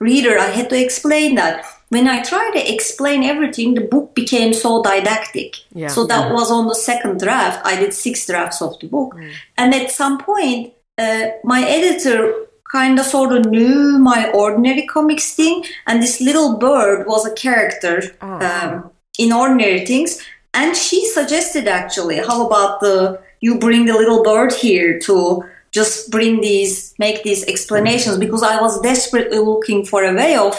reader, 0.00 0.38
I 0.38 0.46
had 0.46 0.70
to 0.70 0.82
explain 0.82 1.34
that. 1.34 1.66
When 1.90 2.08
I 2.08 2.22
tried 2.22 2.52
to 2.52 2.72
explain 2.74 3.22
everything, 3.22 3.74
the 3.74 3.82
book 3.82 4.14
became 4.14 4.54
so 4.54 4.82
didactic. 4.82 5.56
Yeah. 5.74 5.88
So 5.88 6.06
that 6.06 6.32
was 6.32 6.50
on 6.50 6.66
the 6.66 6.74
second 6.74 7.20
draft. 7.20 7.60
I 7.64 7.76
did 7.76 7.92
six 7.92 8.26
drafts 8.26 8.62
of 8.62 8.80
the 8.80 8.88
book. 8.88 9.14
Mm. 9.14 9.32
And 9.58 9.74
at 9.74 9.90
some 9.90 10.16
point, 10.18 10.72
uh, 10.96 11.26
my 11.44 11.62
editor 11.68 12.46
kind 12.72 12.98
of 12.98 13.04
sort 13.04 13.36
of 13.36 13.44
knew 13.44 13.98
my 13.98 14.30
ordinary 14.32 14.86
comics 14.86 15.34
thing, 15.34 15.64
and 15.86 16.02
this 16.02 16.22
little 16.22 16.56
bird 16.56 17.06
was 17.06 17.26
a 17.26 17.34
character 17.34 18.02
oh. 18.22 18.40
um, 18.40 18.90
in 19.18 19.30
ordinary 19.30 19.84
things. 19.84 20.24
And 20.54 20.74
she 20.74 21.06
suggested 21.06 21.68
actually, 21.68 22.16
how 22.16 22.46
about 22.46 22.80
the 22.80 23.20
you 23.40 23.58
bring 23.58 23.86
the 23.86 23.94
little 23.94 24.22
bird 24.22 24.52
here 24.52 24.98
to 25.00 25.44
just 25.72 26.10
bring 26.10 26.40
these, 26.40 26.94
make 26.98 27.22
these 27.22 27.44
explanations 27.46 28.16
because 28.18 28.42
I 28.42 28.60
was 28.60 28.80
desperately 28.80 29.38
looking 29.38 29.84
for 29.84 30.04
a 30.04 30.14
way 30.14 30.36
of 30.36 30.54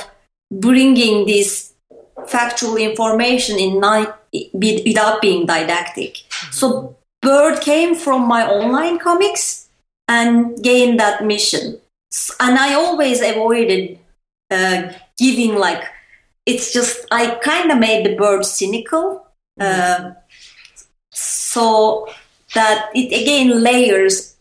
bringing 0.52 1.26
this 1.26 1.74
factual 2.28 2.78
information 2.78 3.58
in 3.60 3.80
not, 3.80 4.20
without 4.54 5.22
being 5.22 5.46
didactic. 5.46 6.24
So 6.52 6.96
Bird 7.26 7.60
came 7.62 7.96
from 7.96 8.28
my 8.28 8.48
online 8.48 9.00
comics 9.00 9.68
and 10.08 10.62
gained 10.62 11.00
that 11.00 11.26
mission. 11.26 11.82
And 12.40 12.60
I 12.60 12.76
always 12.76 13.20
avoided 13.20 13.98
uh, 14.52 14.92
giving 15.18 15.56
like, 15.56 15.84
it's 16.46 16.72
just, 16.72 17.04
I 17.12 17.32
kind 17.42 17.72
of 17.72 17.80
made 17.80 18.06
the 18.06 18.16
bird 18.16 18.46
cynical. 18.46 19.26
Uh, 19.60 20.12
so 21.12 22.08
that 22.56 22.90
it 22.94 23.08
again 23.22 23.62
layers 23.62 24.36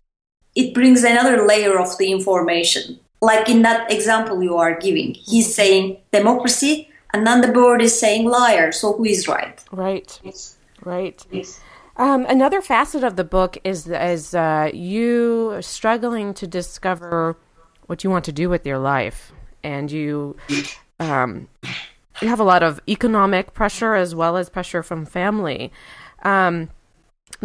it 0.55 0.73
brings 0.73 1.03
another 1.03 1.47
layer 1.47 1.79
of 1.79 1.99
the 1.99 2.13
information. 2.13 2.99
Like 3.21 3.49
in 3.49 3.63
that 3.63 3.91
example 3.91 4.43
you 4.43 4.57
are 4.57 4.79
giving 4.79 5.15
he's 5.15 5.55
saying 5.55 5.99
democracy 6.13 6.89
and 7.13 7.27
then 7.27 7.41
the 7.43 7.49
bird 7.49 7.83
is 7.83 7.99
saying 7.99 8.29
liar 8.29 8.73
so 8.73 8.95
who 8.95 9.05
is 9.05 9.29
right? 9.29 9.63
Right. 9.71 10.21
Right. 10.85 11.25
Um, 11.97 12.27
another 12.27 12.61
facet 12.61 13.05
of 13.05 13.17
the 13.17 13.25
book 13.25 13.57
is 13.65 13.87
is 13.89 14.35
uh, 14.35 14.71
you 14.75 15.51
are 15.53 15.63
struggling 15.63 16.35
to 16.35 16.47
discover 16.47 17.37
what 17.87 18.03
you 18.03 18.11
want 18.11 18.25
to 18.25 18.33
do 18.33 18.49
with 18.49 18.67
your 18.67 18.79
life, 18.79 19.33
and 19.63 19.91
you 19.91 20.37
um, 20.99 21.49
you 22.21 22.29
have 22.29 22.41
a 22.41 22.45
lot 22.45 22.63
of 22.63 22.81
economic 22.89 23.55
pressure 23.55 23.95
as 23.95 24.15
well 24.15 24.37
as 24.37 24.51
pressure 24.51 24.83
from 24.83 25.07
family. 25.07 25.73
Um, 26.25 26.71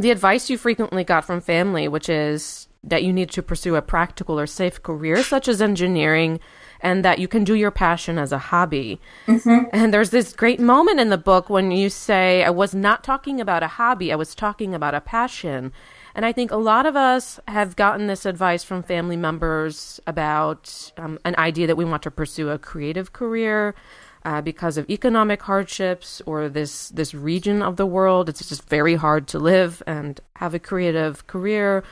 the 0.01 0.11
advice 0.11 0.49
you 0.49 0.57
frequently 0.57 1.03
got 1.03 1.25
from 1.25 1.41
family, 1.41 1.87
which 1.87 2.09
is 2.09 2.67
that 2.83 3.03
you 3.03 3.11
need 3.11 3.29
to 3.31 3.43
pursue 3.43 3.75
a 3.75 3.81
practical 3.81 4.39
or 4.39 4.47
safe 4.47 4.81
career, 4.81 5.21
such 5.23 5.47
as 5.47 5.61
engineering, 5.61 6.39
and 6.81 7.03
that 7.03 7.19
you 7.19 7.27
can 7.27 7.43
do 7.43 7.53
your 7.53 7.71
passion 7.71 8.17
as 8.17 8.31
a 8.31 8.37
hobby. 8.37 9.01
Mm-hmm. 9.27 9.65
And 9.73 9.93
there's 9.93 10.11
this 10.11 10.33
great 10.33 10.59
moment 10.59 10.99
in 10.99 11.09
the 11.09 11.17
book 11.17 11.49
when 11.49 11.71
you 11.71 11.89
say, 11.89 12.43
I 12.43 12.49
was 12.49 12.73
not 12.73 13.03
talking 13.03 13.41
about 13.41 13.63
a 13.63 13.67
hobby, 13.67 14.13
I 14.13 14.15
was 14.15 14.33
talking 14.33 14.73
about 14.73 14.95
a 14.95 15.01
passion. 15.01 15.73
And 16.15 16.25
I 16.25 16.31
think 16.31 16.51
a 16.51 16.57
lot 16.57 16.85
of 16.85 16.95
us 16.95 17.39
have 17.47 17.75
gotten 17.75 18.07
this 18.07 18.25
advice 18.25 18.63
from 18.63 18.81
family 18.81 19.17
members 19.17 19.99
about 20.07 20.91
um, 20.97 21.19
an 21.23 21.35
idea 21.37 21.67
that 21.67 21.77
we 21.77 21.85
want 21.85 22.03
to 22.03 22.11
pursue 22.11 22.49
a 22.49 22.57
creative 22.57 23.13
career 23.13 23.75
uh, 24.25 24.41
because 24.41 24.77
of 24.77 24.89
economic 24.89 25.41
hardships 25.41 26.21
or 26.25 26.49
this 26.49 26.89
this 26.89 27.13
region 27.13 27.61
of 27.61 27.77
the 27.77 27.85
world. 27.85 28.29
It's 28.29 28.47
just 28.47 28.67
very 28.69 28.95
hard 28.95 29.27
to 29.29 29.39
live 29.39 29.81
and 29.87 30.19
have 30.35 30.53
a 30.53 30.59
creative 30.59 31.27
career. 31.27 31.83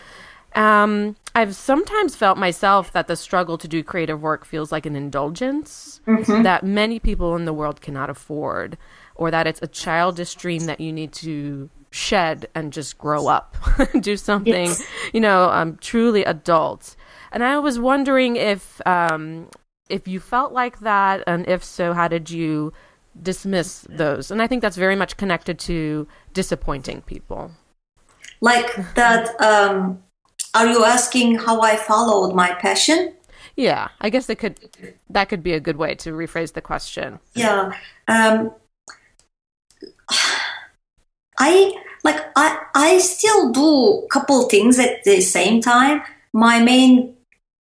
Um, 0.56 1.16
I've 1.36 1.56
sometimes 1.56 2.16
felt 2.16 2.38
myself 2.38 2.92
that 2.94 3.08
the 3.08 3.16
struggle 3.16 3.58
to 3.60 3.68
do 3.68 3.84
creative 3.84 4.22
work 4.22 4.44
feels 4.44 4.72
like 4.72 4.86
an 4.86 4.96
indulgence 4.96 6.02
mm-hmm. 6.08 6.42
that 6.44 6.64
many 6.64 7.00
people 7.00 7.36
in 7.36 7.46
the 7.46 7.54
world 7.54 7.80
cannot 7.80 8.10
afford, 8.10 8.78
or 9.16 9.30
that 9.30 9.46
it's 9.46 9.62
a 9.62 9.68
childish 9.68 10.34
dream 10.36 10.66
that 10.66 10.82
you 10.82 10.92
need 10.92 11.14
to 11.14 11.70
shed 11.92 12.48
and 12.56 12.74
just 12.74 12.98
grow 12.98 13.28
up, 13.28 13.56
do 14.00 14.18
something, 14.18 14.66
yes. 14.66 14.84
you 15.14 15.20
know, 15.20 15.50
um, 15.50 15.78
truly 15.80 16.24
adult. 16.24 16.96
And 17.32 17.44
I 17.44 17.60
was 17.60 17.78
wondering 17.78 18.36
if 18.36 18.82
um, 18.88 19.50
if 19.90 20.08
you 20.08 20.20
felt 20.20 20.54
like 20.54 20.80
that, 20.80 21.24
and 21.28 21.48
if 21.48 21.64
so, 21.64 21.94
how 21.94 22.08
did 22.08 22.30
you 22.30 22.74
dismiss 23.22 23.86
those? 23.90 24.32
And 24.32 24.42
I 24.42 24.48
think 24.48 24.62
that's 24.62 24.78
very 24.78 24.96
much 24.96 25.18
connected 25.18 25.60
to 25.60 26.08
disappointing 26.34 27.02
people. 27.02 27.52
Like 28.42 28.94
that, 28.96 29.40
um, 29.42 30.04
are 30.54 30.68
you 30.68 30.84
asking 30.84 31.36
how 31.36 31.62
I 31.62 31.76
followed 31.76 32.36
my 32.36 32.54
passion? 32.54 33.14
Yeah, 33.56 33.90
I 34.00 34.10
guess 34.10 34.28
that 34.28 34.38
could 34.38 34.60
that 35.10 35.30
could 35.30 35.42
be 35.42 35.54
a 35.54 35.60
good 35.60 35.78
way 35.78 35.96
to 35.96 36.12
rephrase 36.12 36.54
the 36.54 36.62
question. 36.62 37.20
Yeah. 37.34 37.74
Um, 38.08 38.54
I 41.40 41.74
like 42.04 42.24
I 42.36 42.60
I 42.76 43.00
still 43.00 43.52
do 43.52 44.04
a 44.06 44.08
couple 44.10 44.44
things 44.44 44.78
at 44.78 45.04
the 45.04 45.22
same 45.22 45.62
time. 45.62 46.04
My 46.34 46.60
main 46.60 47.16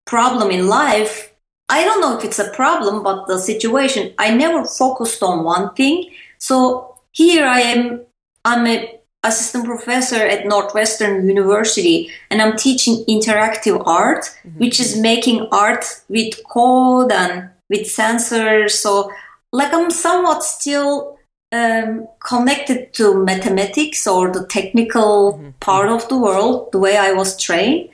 problem 0.05 0.51
in 0.51 0.67
life, 0.67 1.33
I 1.69 1.83
don't 1.83 2.01
know 2.01 2.17
if 2.17 2.23
it's 2.23 2.39
a 2.39 2.49
problem, 2.51 3.03
but 3.03 3.27
the 3.27 3.39
situation, 3.39 4.13
I 4.17 4.33
never 4.33 4.63
focused 4.65 5.21
on 5.21 5.43
one 5.43 5.73
thing. 5.73 6.09
So 6.37 6.97
here 7.11 7.45
I 7.45 7.61
am, 7.61 8.01
I'm 8.45 8.65
a 8.67 8.97
assistant 9.23 9.65
professor 9.65 10.15
at 10.15 10.45
Northwestern 10.45 11.27
University 11.27 12.09
and 12.29 12.41
I'm 12.41 12.55
teaching 12.55 13.03
interactive 13.09 13.85
art, 13.85 14.25
mm-hmm. 14.25 14.59
which 14.59 14.79
is 14.79 14.97
making 14.97 15.47
art 15.51 15.85
with 16.07 16.35
code 16.47 17.11
and 17.11 17.49
with 17.69 17.81
sensors. 17.81 18.71
So 18.71 19.11
like 19.51 19.73
I'm 19.73 19.91
somewhat 19.91 20.43
still 20.43 21.17
um, 21.51 22.07
connected 22.25 22.93
to 22.93 23.23
mathematics 23.23 24.07
or 24.07 24.31
the 24.31 24.45
technical 24.45 25.33
mm-hmm. 25.33 25.49
part 25.59 25.89
of 25.89 26.07
the 26.09 26.17
world, 26.17 26.71
the 26.71 26.79
way 26.79 26.97
I 26.97 27.11
was 27.13 27.39
trained. 27.39 27.89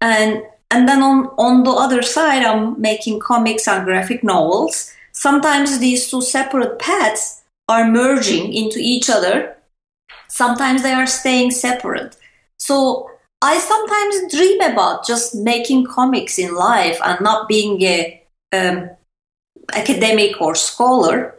And 0.00 0.42
and 0.74 0.88
then 0.88 1.02
on, 1.02 1.26
on 1.38 1.62
the 1.62 1.70
other 1.70 2.02
side, 2.02 2.42
I'm 2.42 2.80
making 2.80 3.20
comics 3.20 3.68
and 3.68 3.84
graphic 3.84 4.24
novels. 4.24 4.92
Sometimes 5.12 5.78
these 5.78 6.10
two 6.10 6.20
separate 6.20 6.80
paths 6.80 7.42
are 7.68 7.88
merging 7.88 8.52
into 8.52 8.80
each 8.80 9.08
other. 9.08 9.56
Sometimes 10.26 10.82
they 10.82 10.92
are 10.92 11.06
staying 11.06 11.52
separate. 11.52 12.16
So 12.58 13.08
I 13.40 13.58
sometimes 13.58 14.34
dream 14.34 14.60
about 14.62 15.06
just 15.06 15.36
making 15.36 15.86
comics 15.86 16.40
in 16.40 16.56
life 16.56 16.98
and 17.04 17.20
not 17.20 17.46
being 17.46 17.80
a 17.82 18.20
um, 18.52 18.90
academic 19.74 20.40
or 20.40 20.56
scholar. 20.56 21.38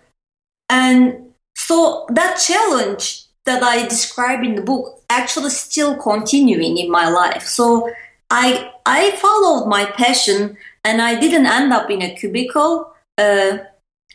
And 0.69 1.33
so 1.57 2.05
that 2.09 2.35
challenge 2.35 3.25
that 3.43 3.61
I 3.61 3.85
describe 3.85 4.45
in 4.45 4.55
the 4.55 4.61
book 4.61 5.03
actually 5.09 5.49
still 5.49 5.97
continuing 5.97 6.77
in 6.77 6.89
my 6.89 7.09
life. 7.09 7.43
So 7.43 7.91
I 8.35 8.71
I 8.85 9.11
followed 9.11 9.67
my 9.67 9.85
passion 9.85 10.57
and 10.83 11.01
I 11.01 11.19
didn't 11.19 11.45
end 11.47 11.71
up 11.71 11.89
in 11.89 12.01
a 12.01 12.13
cubicle, 12.15 12.93
uh, 13.17 13.57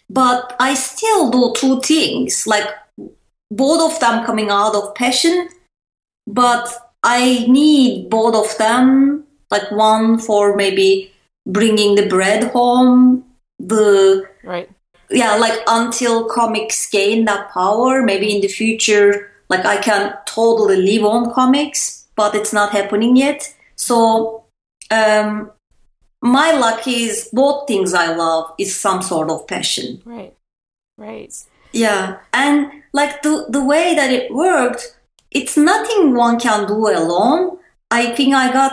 but 0.09 0.55
I 0.61 0.75
still 0.75 1.31
do 1.31 1.55
two 1.57 1.81
things, 1.81 2.47
like 2.47 2.69
both 3.51 3.81
of 3.91 3.99
them 4.01 4.25
coming 4.27 4.51
out 4.51 4.75
of 4.75 4.95
passion, 4.95 5.49
but 6.27 6.69
I 7.03 7.47
need 7.49 8.11
both 8.11 8.35
of 8.35 8.59
them, 8.59 9.25
like 9.51 9.71
one 9.71 10.19
for 10.19 10.55
maybe 10.55 11.13
bringing 11.47 11.95
the 11.95 12.07
bread 12.07 12.45
home, 12.53 13.25
the 13.61 14.29
right. 14.43 14.69
yeah 15.11 15.37
like 15.37 15.59
until 15.67 16.25
comics 16.25 16.89
gain 16.91 17.25
that 17.27 17.51
power 17.51 18.03
maybe 18.03 18.35
in 18.35 18.41
the 18.41 18.49
future 18.49 19.31
like 19.49 19.67
i 19.67 19.77
can 19.77 20.15
totally 20.25 20.77
live 20.77 21.05
on 21.05 21.33
comics 21.33 22.07
but 22.17 22.35
it's 22.35 22.53
not 22.53 22.73
happening 22.73 23.17
yet 23.17 23.55
so 23.89 24.45
um 24.91 25.51
my 26.23 26.53
luck 26.53 26.87
is 26.87 27.31
both 27.33 27.67
things 27.67 27.95
i 27.95 28.15
love 28.15 28.53
is 28.59 28.77
some 28.77 29.01
sort 29.03 29.31
of 29.31 29.47
passion. 29.47 30.03
Right. 30.05 30.35
Right. 30.99 31.33
Yeah. 31.73 32.19
And 32.33 32.71
like 32.93 33.23
the 33.23 33.47
the 33.49 33.65
way 33.65 33.95
that 33.95 34.11
it 34.13 34.33
worked 34.33 34.97
it's 35.31 35.57
nothing 35.57 36.15
one 36.15 36.39
can 36.39 36.67
do 36.67 36.89
alone. 36.89 37.59
I 37.91 38.15
think 38.17 38.35
i 38.35 38.53
got 38.53 38.73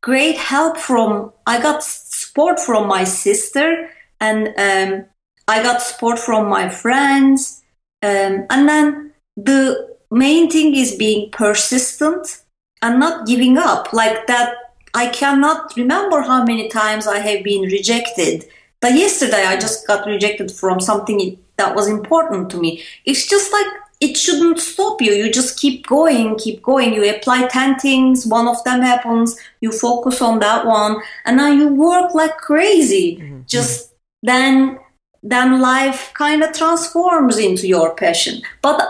great 0.00 0.36
help 0.36 0.78
from 0.78 1.32
i 1.46 1.60
got 1.60 1.84
support 1.84 2.58
from 2.58 2.88
my 2.88 3.04
sister 3.04 3.90
and 4.20 4.48
um, 4.56 5.06
I 5.48 5.62
got 5.62 5.82
support 5.82 6.18
from 6.18 6.48
my 6.48 6.68
friends. 6.68 7.62
Um, 8.02 8.46
and 8.50 8.68
then 8.68 9.12
the 9.36 9.96
main 10.10 10.50
thing 10.50 10.74
is 10.74 10.94
being 10.94 11.30
persistent 11.30 12.42
and 12.82 13.00
not 13.00 13.26
giving 13.26 13.58
up. 13.58 13.92
Like 13.92 14.26
that, 14.26 14.54
I 14.94 15.08
cannot 15.08 15.76
remember 15.76 16.22
how 16.22 16.44
many 16.44 16.68
times 16.68 17.06
I 17.06 17.18
have 17.18 17.44
been 17.44 17.62
rejected. 17.62 18.46
But 18.80 18.94
yesterday, 18.94 19.44
I 19.44 19.58
just 19.58 19.86
got 19.86 20.06
rejected 20.06 20.50
from 20.50 20.80
something 20.80 21.38
that 21.56 21.74
was 21.74 21.86
important 21.86 22.50
to 22.50 22.60
me. 22.60 22.82
It's 23.04 23.26
just 23.28 23.52
like 23.52 23.66
it 24.00 24.16
shouldn't 24.16 24.58
stop 24.58 25.02
you. 25.02 25.12
You 25.12 25.30
just 25.30 25.58
keep 25.60 25.86
going, 25.86 26.38
keep 26.38 26.62
going. 26.62 26.94
You 26.94 27.14
apply 27.14 27.48
10 27.48 27.78
things, 27.78 28.26
one 28.26 28.48
of 28.48 28.62
them 28.64 28.80
happens, 28.80 29.38
you 29.60 29.70
focus 29.70 30.22
on 30.22 30.38
that 30.38 30.66
one, 30.66 30.96
and 31.26 31.36
now 31.36 31.52
you 31.52 31.68
work 31.68 32.14
like 32.14 32.36
crazy. 32.38 33.16
Mm-hmm. 33.16 33.40
Just 33.46 33.92
then 34.22 34.78
then 35.22 35.60
life 35.60 36.12
kind 36.14 36.42
of 36.42 36.52
transforms 36.52 37.36
into 37.36 37.68
your 37.68 37.94
passion. 37.94 38.40
But 38.62 38.80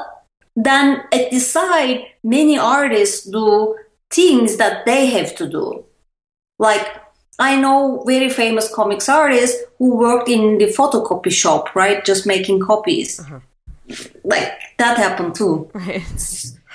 then 0.64 1.02
at 1.12 1.30
the 1.30 1.38
side, 1.38 2.06
many 2.22 2.58
artists 2.58 3.26
do 3.26 3.76
things 4.10 4.56
that 4.56 4.84
they 4.86 5.06
have 5.06 5.34
to 5.36 5.48
do. 5.48 5.84
Like 6.58 6.86
I 7.38 7.56
know 7.56 8.04
very 8.06 8.28
famous 8.28 8.72
comics 8.72 9.08
artists 9.08 9.62
who 9.78 9.96
worked 9.96 10.28
in 10.28 10.58
the 10.58 10.66
photocopy 10.66 11.32
shop, 11.32 11.74
right? 11.74 12.04
Just 12.04 12.26
making 12.26 12.60
copies. 12.60 13.20
Uh-huh. 13.20 13.40
Like 14.24 14.52
that 14.78 14.98
happened 14.98 15.34
too. 15.34 15.70
Right. 15.72 16.02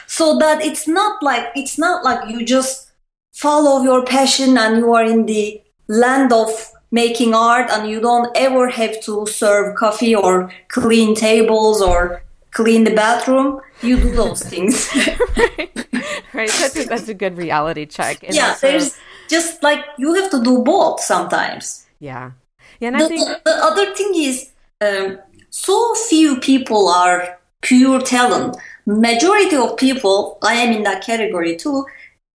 So 0.07 0.37
that 0.39 0.63
it's 0.63 0.87
not 0.87 1.21
like 1.21 1.47
it's 1.55 1.77
not 1.77 2.03
like 2.03 2.29
you 2.29 2.45
just 2.45 2.91
follow 3.33 3.83
your 3.83 4.05
passion 4.05 4.57
and 4.57 4.77
you 4.77 4.93
are 4.93 5.03
in 5.05 5.25
the 5.25 5.61
land 5.87 6.33
of 6.33 6.49
making 6.91 7.33
art 7.33 7.69
and 7.69 7.89
you 7.89 7.99
don't 7.99 8.35
ever 8.35 8.69
have 8.69 9.01
to 9.01 9.25
serve 9.27 9.75
coffee 9.75 10.15
or 10.15 10.51
clean 10.69 11.13
tables 11.15 11.81
or 11.81 12.23
clean 12.55 12.85
the 12.85 12.95
bathroom 12.95 13.59
you 13.81 13.97
do 13.97 14.11
those 14.11 14.41
things. 14.51 14.89
Right. 15.37 16.49
Right. 16.49 16.51
That's 16.59 16.75
a, 16.75 16.85
that's 16.85 17.07
a 17.07 17.13
good 17.13 17.37
reality 17.37 17.85
check 17.85 18.23
and 18.23 18.35
yeah 18.35 18.49
also, 18.49 18.67
there's 18.67 18.97
just 19.29 19.63
like 19.63 19.81
you 19.97 20.13
have 20.15 20.29
to 20.31 20.41
do 20.43 20.63
both 20.63 20.99
sometimes. 20.99 21.85
Yeah. 21.99 22.31
Yeah 22.79 22.89
and 22.89 22.99
the, 22.99 23.05
I 23.05 23.07
think 23.07 23.27
the, 23.27 23.41
the 23.45 23.57
other 23.69 23.93
thing 23.93 24.11
is 24.15 24.49
um, 24.81 25.19
so 25.49 25.95
few 26.09 26.39
people 26.39 26.89
are 26.89 27.39
pure 27.61 28.01
talent. 28.01 28.57
Majority 28.85 29.55
of 29.55 29.77
people 29.77 30.37
i 30.43 30.53
am 30.53 30.71
in 30.77 30.83
that 30.83 31.03
category 31.03 31.55
too 31.55 31.85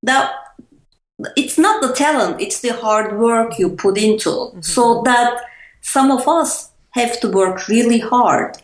that 0.02 0.32
it's 1.36 1.58
not 1.58 1.82
the 1.82 1.92
talent 1.94 2.40
it's 2.40 2.60
the 2.60 2.72
hard 2.84 3.18
work 3.18 3.58
you 3.58 3.68
put 3.70 3.98
into. 3.98 4.30
Mm-hmm. 4.30 4.60
so 4.60 5.02
that 5.04 5.40
some 5.80 6.10
of 6.10 6.26
us 6.26 6.70
have 6.90 7.20
to 7.20 7.28
work 7.30 7.68
really 7.68 7.98
hard 7.98 8.56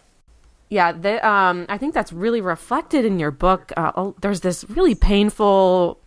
yeah 0.70 0.92
the, 0.92 1.26
um, 1.26 1.66
i 1.68 1.78
think 1.78 1.94
that's 1.94 2.12
really 2.12 2.40
reflected 2.40 3.04
in 3.04 3.18
your 3.18 3.30
book. 3.30 3.72
Uh, 3.76 3.92
oh, 3.96 4.14
there's 4.20 4.40
this 4.40 4.64
really 4.68 4.94
painful 4.94 6.00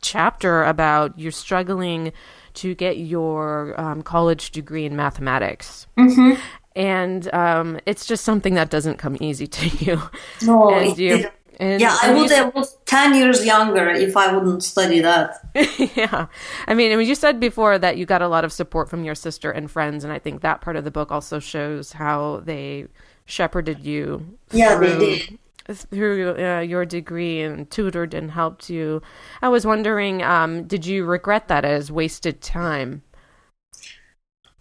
chapter 0.00 0.62
about 0.64 1.18
you're 1.18 1.32
struggling 1.32 2.12
to 2.54 2.74
get 2.74 2.98
your 2.98 3.78
um, 3.80 4.02
college 4.02 4.50
degree 4.50 4.84
in 4.84 4.96
mathematics. 4.96 5.86
Mm-hmm. 5.96 6.40
and 6.76 7.32
um, 7.34 7.78
it's 7.86 8.06
just 8.06 8.24
something 8.24 8.54
that 8.54 8.70
doesn't 8.70 8.98
come 8.98 9.16
easy 9.20 9.46
to 9.46 9.84
you. 9.84 10.02
No 10.42 10.70
and 10.74 10.96
you, 10.98 11.28
and, 11.60 11.80
yeah, 11.80 11.96
I 12.00 12.14
would 12.14 12.30
have 12.30 12.54
was 12.54 12.76
ten 12.86 13.14
years 13.14 13.44
younger 13.44 13.90
if 13.90 14.16
I 14.16 14.32
wouldn't 14.32 14.62
study 14.62 15.00
that. 15.00 15.38
yeah, 15.96 16.26
I 16.68 16.74
mean, 16.74 16.92
I 16.92 16.96
mean, 16.96 17.08
you 17.08 17.16
said 17.16 17.40
before 17.40 17.78
that 17.78 17.96
you 17.96 18.06
got 18.06 18.22
a 18.22 18.28
lot 18.28 18.44
of 18.44 18.52
support 18.52 18.88
from 18.88 19.04
your 19.04 19.16
sister 19.16 19.50
and 19.50 19.68
friends, 19.68 20.04
and 20.04 20.12
I 20.12 20.20
think 20.20 20.42
that 20.42 20.60
part 20.60 20.76
of 20.76 20.84
the 20.84 20.92
book 20.92 21.10
also 21.10 21.40
shows 21.40 21.92
how 21.92 22.42
they 22.44 22.86
shepherded 23.28 23.84
you. 23.84 24.38
Yeah, 24.50 24.76
through, 24.76 24.98
they 24.98 25.18
did 25.18 25.38
through 25.74 26.34
uh, 26.38 26.60
your 26.60 26.84
degree 26.84 27.42
and 27.42 27.70
tutored 27.70 28.14
and 28.14 28.30
helped 28.30 28.70
you. 28.70 29.02
I 29.42 29.48
was 29.48 29.66
wondering, 29.66 30.22
um, 30.22 30.64
did 30.64 30.86
you 30.86 31.04
regret 31.04 31.48
that 31.48 31.64
as 31.64 31.92
wasted 31.92 32.40
time? 32.40 33.02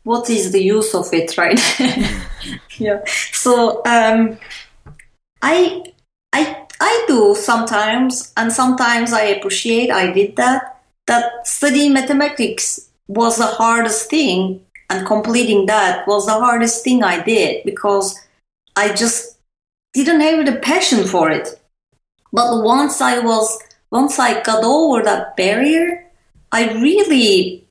What 0.03 0.29
is 0.29 0.51
the 0.51 0.61
use 0.61 0.93
of 0.93 1.07
it, 1.13 1.37
right? 1.37 1.59
yeah. 2.77 3.03
So 3.33 3.81
um, 3.85 4.37
I 5.41 5.83
I 6.31 6.65
I 6.79 7.05
do 7.07 7.35
sometimes, 7.35 8.31
and 8.37 8.51
sometimes 8.51 9.11
I 9.11 9.23
appreciate 9.23 9.91
I 9.91 10.11
did 10.11 10.35
that. 10.37 10.73
That 11.07 11.47
studying 11.47 11.93
mathematics 11.93 12.89
was 13.07 13.37
the 13.37 13.47
hardest 13.47 14.09
thing, 14.09 14.61
and 14.89 15.05
completing 15.05 15.65
that 15.65 16.07
was 16.07 16.25
the 16.25 16.33
hardest 16.33 16.83
thing 16.83 17.03
I 17.03 17.21
did 17.21 17.65
because 17.65 18.17
I 18.77 18.93
just 18.93 19.39
didn't 19.93 20.21
have 20.21 20.45
the 20.45 20.59
passion 20.59 21.05
for 21.05 21.31
it. 21.31 21.59
But 22.31 22.63
once 22.63 23.01
I 23.01 23.19
was, 23.19 23.57
once 23.91 24.19
I 24.19 24.41
got 24.43 24.63
over 24.63 25.03
that 25.03 25.35
barrier, 25.35 26.05
I 26.51 26.71
really 26.73 27.67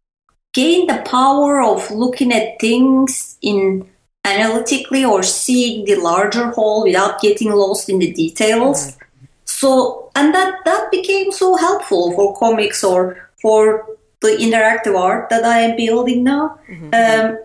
gained 0.53 0.91
the 0.91 1.03
power 1.07 1.63
of 1.63 1.91
looking 1.91 2.33
at 2.33 2.59
things 2.59 3.39
in 3.41 3.89
analytically 4.25 5.05
or 5.05 5.23
seeing 5.23 5.85
the 5.85 5.95
larger 5.95 6.51
whole 6.51 6.83
without 6.83 7.21
getting 7.21 7.53
lost 7.53 7.89
in 7.89 8.01
the 8.01 8.13
details. 8.13 8.79
Mm-hmm. 8.79 9.25
So, 9.45 10.11
and 10.17 10.35
that 10.35 10.65
that 10.65 10.91
became 10.91 11.31
so 11.31 11.57
helpful 11.57 12.13
for 12.13 12.37
comics 12.37 12.83
or 12.83 13.31
for 13.41 13.87
the 14.21 14.29
interactive 14.29 14.99
art 14.99 15.29
that 15.31 15.45
I 15.45 15.59
am 15.61 15.77
building 15.77 16.25
now. 16.25 16.59
Mm-hmm. 16.69 16.91
Um, 16.93 17.39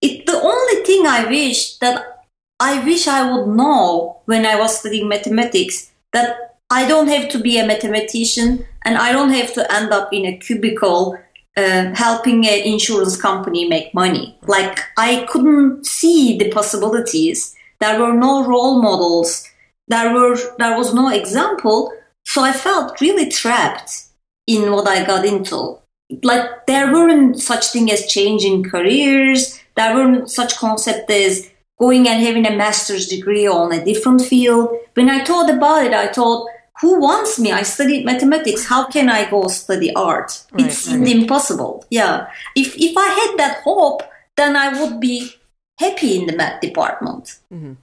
it 0.00 0.24
the 0.24 0.40
only 0.40 0.84
thing 0.84 1.06
I 1.06 1.26
wish 1.28 1.76
that 1.78 2.17
I 2.60 2.84
wish 2.84 3.06
I 3.06 3.30
would 3.30 3.48
know 3.48 4.20
when 4.24 4.44
I 4.44 4.56
was 4.56 4.78
studying 4.78 5.08
mathematics 5.08 5.90
that 6.12 6.56
I 6.70 6.86
don't 6.86 7.08
have 7.08 7.28
to 7.30 7.38
be 7.38 7.58
a 7.58 7.66
mathematician 7.66 8.66
and 8.84 8.98
I 8.98 9.12
don't 9.12 9.30
have 9.30 9.54
to 9.54 9.72
end 9.72 9.92
up 9.92 10.12
in 10.12 10.26
a 10.26 10.36
cubicle 10.36 11.18
uh, 11.56 11.92
helping 11.94 12.46
an 12.46 12.60
insurance 12.60 13.20
company 13.20 13.68
make 13.68 13.94
money. 13.94 14.38
Like 14.46 14.78
I 14.96 15.26
couldn't 15.30 15.86
see 15.86 16.36
the 16.36 16.50
possibilities. 16.50 17.54
There 17.80 17.98
were 17.98 18.14
no 18.14 18.46
role 18.46 18.82
models. 18.82 19.46
There 19.88 20.12
were 20.12 20.36
there 20.58 20.76
was 20.76 20.92
no 20.92 21.08
example. 21.08 21.92
So 22.26 22.42
I 22.42 22.52
felt 22.52 23.00
really 23.00 23.28
trapped 23.30 24.04
in 24.46 24.70
what 24.72 24.86
I 24.86 25.04
got 25.04 25.24
into. 25.24 25.78
Like 26.22 26.66
there 26.66 26.92
weren't 26.92 27.40
such 27.40 27.72
thing 27.72 27.90
as 27.90 28.06
changing 28.06 28.64
careers. 28.64 29.58
There 29.76 29.94
weren't 29.94 30.30
such 30.30 30.56
concept 30.56 31.10
as 31.10 31.48
going 31.78 32.08
and 32.08 32.22
having 32.22 32.46
a 32.46 32.56
master's 32.56 33.06
degree 33.06 33.46
on 33.46 33.72
a 33.72 33.84
different 33.84 34.22
field. 34.22 34.70
When 34.94 35.08
I 35.08 35.24
thought 35.24 35.50
about 35.50 35.86
it, 35.86 35.92
I 35.92 36.08
thought, 36.08 36.48
who 36.80 37.00
wants 37.00 37.38
me? 37.38 37.52
I 37.52 37.62
studied 37.62 38.04
mathematics. 38.04 38.66
How 38.66 38.86
can 38.86 39.08
I 39.08 39.28
go 39.28 39.48
study 39.48 39.94
art? 39.94 40.44
Right, 40.52 40.66
it 40.66 40.72
seemed 40.72 41.06
right. 41.06 41.16
impossible. 41.16 41.84
Yeah. 41.90 42.28
If 42.54 42.76
if 42.76 42.96
I 42.96 43.08
had 43.08 43.36
that 43.38 43.62
hope, 43.64 44.02
then 44.36 44.54
I 44.54 44.80
would 44.80 45.00
be 45.00 45.32
happy 45.78 46.18
in 46.18 46.26
the 46.26 46.36
math 46.36 46.60
department. 46.60 47.38
Mm-hmm. 47.52 47.74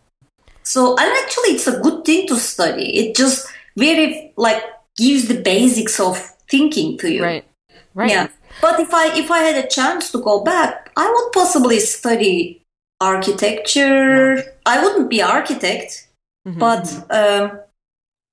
So, 0.63 0.95
and 0.97 1.11
actually, 1.23 1.55
it's 1.55 1.67
a 1.67 1.79
good 1.79 2.05
thing 2.05 2.27
to 2.27 2.37
study. 2.37 2.97
It 2.97 3.15
just 3.15 3.47
very 3.75 4.33
like 4.37 4.63
gives 4.97 5.27
the 5.27 5.41
basics 5.41 5.99
of 5.99 6.17
thinking 6.49 6.97
to 6.99 7.11
you. 7.11 7.23
Right. 7.23 7.45
Right. 7.93 8.09
Yeah. 8.09 8.27
But 8.61 8.79
if 8.79 8.93
I 8.93 9.17
if 9.17 9.29
I 9.29 9.39
had 9.39 9.63
a 9.63 9.67
chance 9.67 10.11
to 10.11 10.19
go 10.19 10.43
back, 10.43 10.91
I 10.95 11.11
would 11.11 11.31
possibly 11.33 11.79
study 11.79 12.64
architecture. 13.01 14.43
I 14.65 14.83
wouldn't 14.83 15.09
be 15.09 15.21
architect, 15.21 16.07
mm-hmm. 16.47 16.59
but 16.59 17.05
um, 17.09 17.59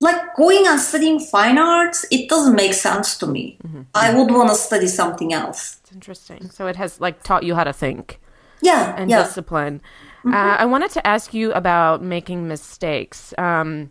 like 0.00 0.34
going 0.36 0.66
and 0.66 0.80
studying 0.80 1.20
fine 1.20 1.58
arts, 1.58 2.04
it 2.10 2.28
doesn't 2.28 2.54
make 2.54 2.74
sense 2.74 3.16
to 3.18 3.26
me. 3.26 3.58
Mm-hmm. 3.64 3.82
I 3.94 4.14
would 4.14 4.30
want 4.30 4.50
to 4.50 4.56
study 4.56 4.88
something 4.88 5.32
else. 5.32 5.78
It's 5.82 5.92
interesting. 5.92 6.50
So 6.50 6.66
it 6.66 6.76
has 6.76 7.00
like 7.00 7.22
taught 7.22 7.44
you 7.44 7.54
how 7.54 7.64
to 7.64 7.72
think. 7.72 8.20
Yeah, 8.60 8.94
and 8.96 9.10
yeah. 9.10 9.22
discipline. 9.24 9.80
Mm-hmm. 10.24 10.34
Uh, 10.34 10.56
I 10.56 10.66
wanted 10.66 10.90
to 10.92 11.06
ask 11.06 11.34
you 11.34 11.52
about 11.52 12.02
making 12.02 12.46
mistakes. 12.46 13.34
Um, 13.38 13.90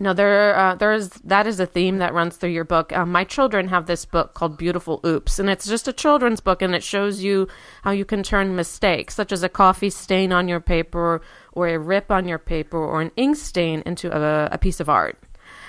know, 0.00 0.12
there, 0.12 0.56
uh, 0.56 0.74
there's 0.74 1.10
that 1.22 1.46
is 1.46 1.60
a 1.60 1.66
theme 1.66 1.98
that 1.98 2.12
runs 2.12 2.36
through 2.36 2.50
your 2.50 2.64
book. 2.64 2.92
Um, 2.92 3.12
my 3.12 3.22
children 3.22 3.68
have 3.68 3.86
this 3.86 4.04
book 4.04 4.34
called 4.34 4.58
Beautiful 4.58 5.00
Oops, 5.06 5.38
and 5.38 5.48
it's 5.48 5.68
just 5.68 5.86
a 5.86 5.92
children's 5.92 6.40
book, 6.40 6.62
and 6.62 6.74
it 6.74 6.82
shows 6.82 7.22
you 7.22 7.46
how 7.82 7.92
you 7.92 8.04
can 8.04 8.24
turn 8.24 8.56
mistakes, 8.56 9.14
such 9.14 9.30
as 9.30 9.44
a 9.44 9.48
coffee 9.48 9.90
stain 9.90 10.32
on 10.32 10.48
your 10.48 10.58
paper, 10.58 11.22
or 11.52 11.68
a 11.68 11.78
rip 11.78 12.10
on 12.10 12.26
your 12.26 12.40
paper, 12.40 12.78
or 12.78 13.00
an 13.00 13.12
ink 13.16 13.36
stain, 13.36 13.84
into 13.86 14.12
a, 14.12 14.48
a 14.50 14.58
piece 14.58 14.80
of 14.80 14.88
art. 14.88 15.16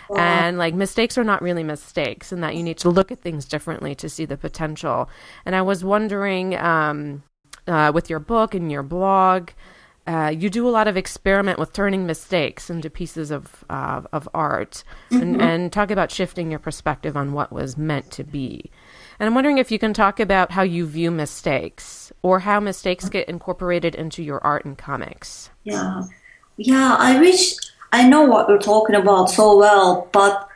Wow. 0.09 0.17
And 0.17 0.57
like 0.57 0.73
mistakes 0.73 1.19
are 1.19 1.23
not 1.23 1.43
really 1.43 1.63
mistakes, 1.63 2.31
and 2.31 2.43
that 2.43 2.55
you 2.55 2.63
need 2.63 2.79
to 2.79 2.89
look 2.89 3.11
at 3.11 3.19
things 3.19 3.45
differently 3.45 3.93
to 3.95 4.09
see 4.09 4.25
the 4.25 4.37
potential. 4.37 5.07
And 5.45 5.55
I 5.55 5.61
was 5.61 5.83
wondering, 5.83 6.57
um, 6.57 7.21
uh, 7.67 7.91
with 7.93 8.09
your 8.09 8.19
book 8.19 8.53
and 8.53 8.71
your 8.71 8.83
blog 8.83 9.51
uh, 10.07 10.31
you 10.35 10.49
do 10.49 10.67
a 10.67 10.69
lot 10.69 10.87
of 10.87 10.95
experiment 10.95 11.57
with 11.57 11.73
turning 11.73 12.05
mistakes 12.05 12.69
into 12.69 12.89
pieces 12.89 13.31
of 13.31 13.65
uh, 13.69 14.01
of 14.13 14.29
art, 14.33 14.83
mm-hmm. 15.09 15.21
and, 15.21 15.41
and 15.41 15.73
talk 15.73 15.91
about 15.91 16.11
shifting 16.11 16.51
your 16.51 16.59
perspective 16.59 17.17
on 17.17 17.33
what 17.33 17.51
was 17.51 17.77
meant 17.77 18.11
to 18.11 18.23
be. 18.23 18.69
And 19.19 19.27
I'm 19.27 19.33
wondering 19.33 19.57
if 19.57 19.71
you 19.71 19.79
can 19.79 19.93
talk 19.93 20.19
about 20.19 20.51
how 20.51 20.61
you 20.61 20.85
view 20.85 21.09
mistakes, 21.09 22.11
or 22.21 22.39
how 22.39 22.59
mistakes 22.59 23.09
get 23.09 23.27
incorporated 23.27 23.95
into 23.95 24.21
your 24.21 24.43
art 24.43 24.65
and 24.65 24.77
comics. 24.77 25.49
Yeah, 25.63 26.03
yeah. 26.57 26.95
I 26.99 27.19
wish 27.19 27.55
I 27.91 28.07
know 28.07 28.23
what 28.23 28.47
you're 28.47 28.59
talking 28.59 28.95
about 28.95 29.31
so 29.31 29.57
well, 29.57 30.07
but 30.11 30.47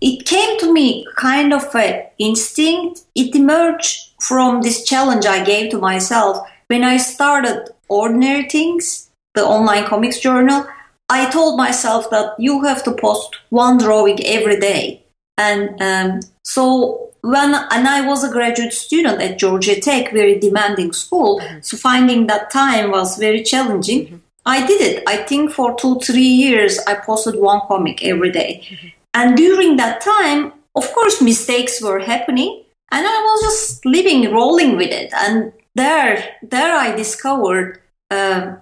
it 0.00 0.26
came 0.26 0.58
to 0.60 0.72
me 0.72 1.06
kind 1.16 1.52
of 1.52 1.74
an 1.74 2.04
instinct. 2.18 3.02
It 3.14 3.34
emerged 3.34 4.10
from 4.20 4.62
this 4.62 4.84
challenge 4.84 5.26
I 5.26 5.44
gave 5.44 5.70
to 5.70 5.78
myself 5.78 6.46
when 6.68 6.84
I 6.84 6.96
started 6.98 7.68
Ordinary 7.92 8.48
Things, 8.48 9.10
the 9.34 9.44
online 9.44 9.84
comics 9.84 10.18
journal, 10.18 10.66
I 11.08 11.30
told 11.30 11.58
myself 11.58 12.08
that 12.10 12.34
you 12.38 12.62
have 12.62 12.82
to 12.84 12.92
post 12.92 13.36
one 13.50 13.78
drawing 13.78 14.24
every 14.24 14.58
day. 14.58 15.02
And 15.36 15.80
um, 15.82 16.20
so 16.42 17.10
when 17.22 17.54
and 17.54 17.86
I 17.86 18.06
was 18.06 18.24
a 18.24 18.30
graduate 18.30 18.72
student 18.72 19.20
at 19.20 19.38
Georgia 19.38 19.80
Tech, 19.80 20.12
very 20.12 20.38
demanding 20.38 20.92
school, 20.92 21.40
mm-hmm. 21.40 21.60
so 21.60 21.76
finding 21.76 22.26
that 22.26 22.50
time 22.50 22.90
was 22.90 23.18
very 23.18 23.42
challenging. 23.42 24.06
Mm-hmm. 24.06 24.16
I 24.44 24.66
did 24.66 24.80
it. 24.80 25.04
I 25.06 25.18
think 25.18 25.52
for 25.52 25.76
two, 25.76 26.00
three 26.00 26.32
years, 26.44 26.78
I 26.86 26.94
posted 26.94 27.36
one 27.36 27.60
comic 27.68 28.02
every 28.02 28.32
day. 28.32 28.66
Mm-hmm. 28.68 28.88
And 29.14 29.36
during 29.36 29.76
that 29.76 30.00
time, 30.00 30.52
of 30.74 30.90
course, 30.92 31.20
mistakes 31.20 31.82
were 31.82 32.00
happening, 32.00 32.64
and 32.90 33.06
I 33.06 33.18
was 33.28 33.42
just 33.42 33.86
living, 33.86 34.32
rolling 34.32 34.76
with 34.76 34.90
it. 34.90 35.12
And 35.14 35.52
there, 35.74 36.36
there, 36.42 36.74
I 36.74 36.96
discovered 36.96 37.81
um, 38.12 38.58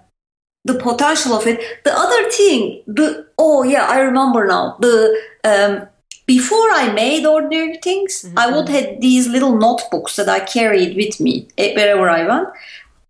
the 0.63 0.75
potential 0.75 1.33
of 1.33 1.47
it. 1.47 1.83
The 1.83 1.93
other 1.93 2.29
thing, 2.29 2.83
the 2.87 3.27
oh 3.37 3.63
yeah, 3.63 3.85
I 3.85 3.99
remember 3.99 4.45
now. 4.47 4.77
The 4.79 4.95
um, 5.43 5.87
before 6.25 6.69
I 6.71 6.93
made 6.93 7.25
ordinary 7.25 7.77
things, 7.77 8.23
mm-hmm. 8.23 8.39
I 8.39 8.51
would 8.51 8.69
have 8.69 9.01
these 9.01 9.27
little 9.27 9.57
notebooks 9.57 10.15
that 10.15 10.29
I 10.29 10.39
carried 10.39 10.95
with 10.95 11.19
me 11.19 11.47
wherever 11.57 12.09
I 12.09 12.25
went. 12.25 12.49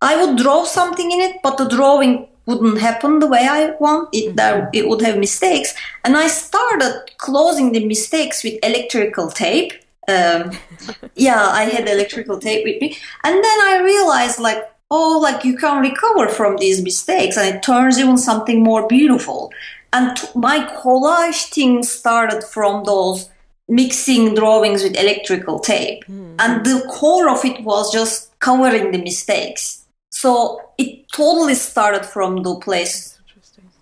I 0.00 0.16
would 0.20 0.36
draw 0.36 0.64
something 0.64 1.12
in 1.12 1.20
it, 1.20 1.36
but 1.42 1.58
the 1.58 1.68
drawing 1.68 2.26
wouldn't 2.46 2.80
happen 2.80 3.20
the 3.20 3.28
way 3.28 3.46
I 3.48 3.70
want. 3.78 4.08
It 4.12 4.24
mm-hmm. 4.24 4.36
there 4.36 4.70
it 4.72 4.88
would 4.88 5.02
have 5.02 5.18
mistakes, 5.18 5.74
and 6.04 6.16
I 6.16 6.26
started 6.28 7.12
closing 7.18 7.72
the 7.72 7.84
mistakes 7.84 8.42
with 8.42 8.58
electrical 8.62 9.30
tape. 9.30 9.72
Um, 10.08 10.50
yeah, 11.14 11.46
I 11.60 11.64
had 11.64 11.88
electrical 11.88 12.38
tape 12.40 12.64
with 12.64 12.80
me, 12.80 12.96
and 13.22 13.36
then 13.36 13.58
I 13.70 13.80
realized 13.84 14.40
like 14.40 14.71
oh, 14.94 15.18
like 15.18 15.42
you 15.42 15.56
can 15.56 15.80
recover 15.80 16.28
from 16.28 16.58
these 16.58 16.82
mistakes 16.82 17.38
and 17.38 17.56
it 17.56 17.62
turns 17.62 17.98
even 17.98 18.18
something 18.18 18.62
more 18.62 18.86
beautiful. 18.86 19.50
And 19.90 20.18
my 20.34 20.66
collage 20.82 21.50
thing 21.50 21.82
started 21.82 22.44
from 22.44 22.84
those 22.84 23.30
mixing 23.68 24.34
drawings 24.34 24.82
with 24.82 24.94
electrical 24.96 25.60
tape. 25.60 26.04
Mm. 26.04 26.36
And 26.38 26.66
the 26.66 26.86
core 26.90 27.30
of 27.30 27.42
it 27.42 27.64
was 27.64 27.90
just 27.90 28.38
covering 28.38 28.92
the 28.92 28.98
mistakes. 28.98 29.86
So 30.10 30.60
it 30.76 31.10
totally 31.10 31.54
started 31.54 32.04
from 32.04 32.42
the 32.42 32.56
place 32.56 33.18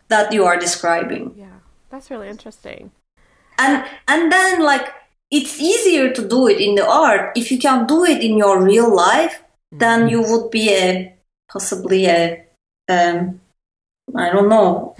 that 0.08 0.32
you 0.32 0.44
are 0.44 0.58
describing. 0.58 1.34
Yeah, 1.36 1.58
that's 1.90 2.08
really 2.08 2.28
interesting. 2.28 2.92
And 3.58 3.84
and 4.06 4.30
then 4.30 4.62
like 4.62 4.92
it's 5.32 5.60
easier 5.60 6.12
to 6.12 6.28
do 6.28 6.46
it 6.46 6.60
in 6.60 6.76
the 6.76 6.86
art 6.86 7.36
if 7.36 7.50
you 7.50 7.58
can 7.58 7.86
do 7.86 8.04
it 8.04 8.22
in 8.22 8.38
your 8.38 8.62
real 8.62 8.94
life 8.94 9.42
then 9.72 10.08
you 10.08 10.22
would 10.22 10.50
be 10.50 10.70
a 10.70 11.14
possibly 11.50 12.06
a 12.06 12.44
um, 12.88 13.40
I 14.16 14.30
don't 14.30 14.48
know 14.48 14.96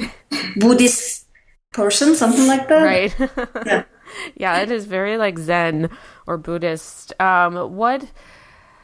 Buddhist 0.57 1.27
person, 1.73 2.15
something 2.15 2.47
like 2.47 2.69
that. 2.69 2.83
Right. 2.83 3.15
yeah. 3.67 3.85
yeah, 4.37 4.59
it 4.59 4.71
is 4.71 4.87
very 4.87 5.17
like 5.17 5.39
Zen 5.39 5.91
or 6.27 6.37
Buddhist. 6.37 7.19
Um, 7.21 7.77
what? 7.77 8.11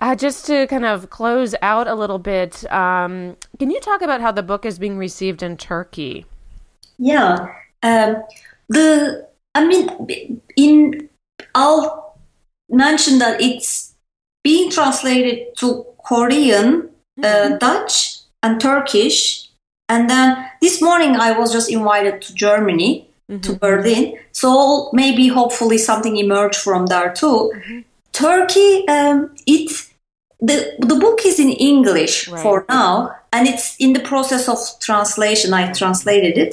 Uh, 0.00 0.14
just 0.14 0.44
to 0.46 0.66
kind 0.66 0.84
of 0.84 1.08
close 1.08 1.54
out 1.62 1.88
a 1.88 1.94
little 1.94 2.18
bit, 2.18 2.70
um, 2.70 3.36
can 3.58 3.70
you 3.70 3.80
talk 3.80 4.02
about 4.02 4.20
how 4.20 4.30
the 4.30 4.42
book 4.42 4.66
is 4.66 4.78
being 4.78 4.98
received 4.98 5.42
in 5.42 5.56
Turkey? 5.56 6.26
Yeah, 6.98 7.48
um, 7.82 8.22
the 8.68 9.26
I 9.54 9.66
mean, 9.66 10.42
in 10.56 11.08
I'll 11.54 12.18
mention 12.68 13.18
that 13.18 13.40
it's 13.40 13.85
being 14.46 14.70
translated 14.70 15.36
to 15.56 15.84
Korean, 16.10 16.88
uh, 17.20 17.26
mm-hmm. 17.26 17.58
Dutch, 17.58 18.20
and 18.44 18.60
Turkish. 18.60 19.50
And 19.88 20.08
then 20.08 20.28
this 20.60 20.80
morning 20.80 21.16
I 21.16 21.30
was 21.38 21.52
just 21.52 21.68
invited 21.78 22.22
to 22.22 22.30
Germany, 22.46 22.92
mm-hmm. 23.28 23.40
to 23.40 23.50
Berlin. 23.64 24.04
So 24.30 24.88
maybe 24.92 25.26
hopefully 25.26 25.78
something 25.78 26.16
emerged 26.16 26.60
from 26.66 26.86
there 26.86 27.12
too. 27.12 27.38
Mm-hmm. 27.56 27.80
Turkey, 28.12 28.86
um, 28.88 29.34
it 29.46 29.68
the 30.48 30.56
the 30.90 30.98
book 31.04 31.18
is 31.30 31.38
in 31.40 31.50
English 31.72 32.28
right. 32.28 32.42
for 32.42 32.64
now, 32.68 32.90
and 33.32 33.48
it's 33.48 33.76
in 33.84 33.94
the 33.94 34.04
process 34.12 34.48
of 34.48 34.58
translation. 34.88 35.54
I 35.54 35.72
translated 35.72 36.34
it, 36.44 36.52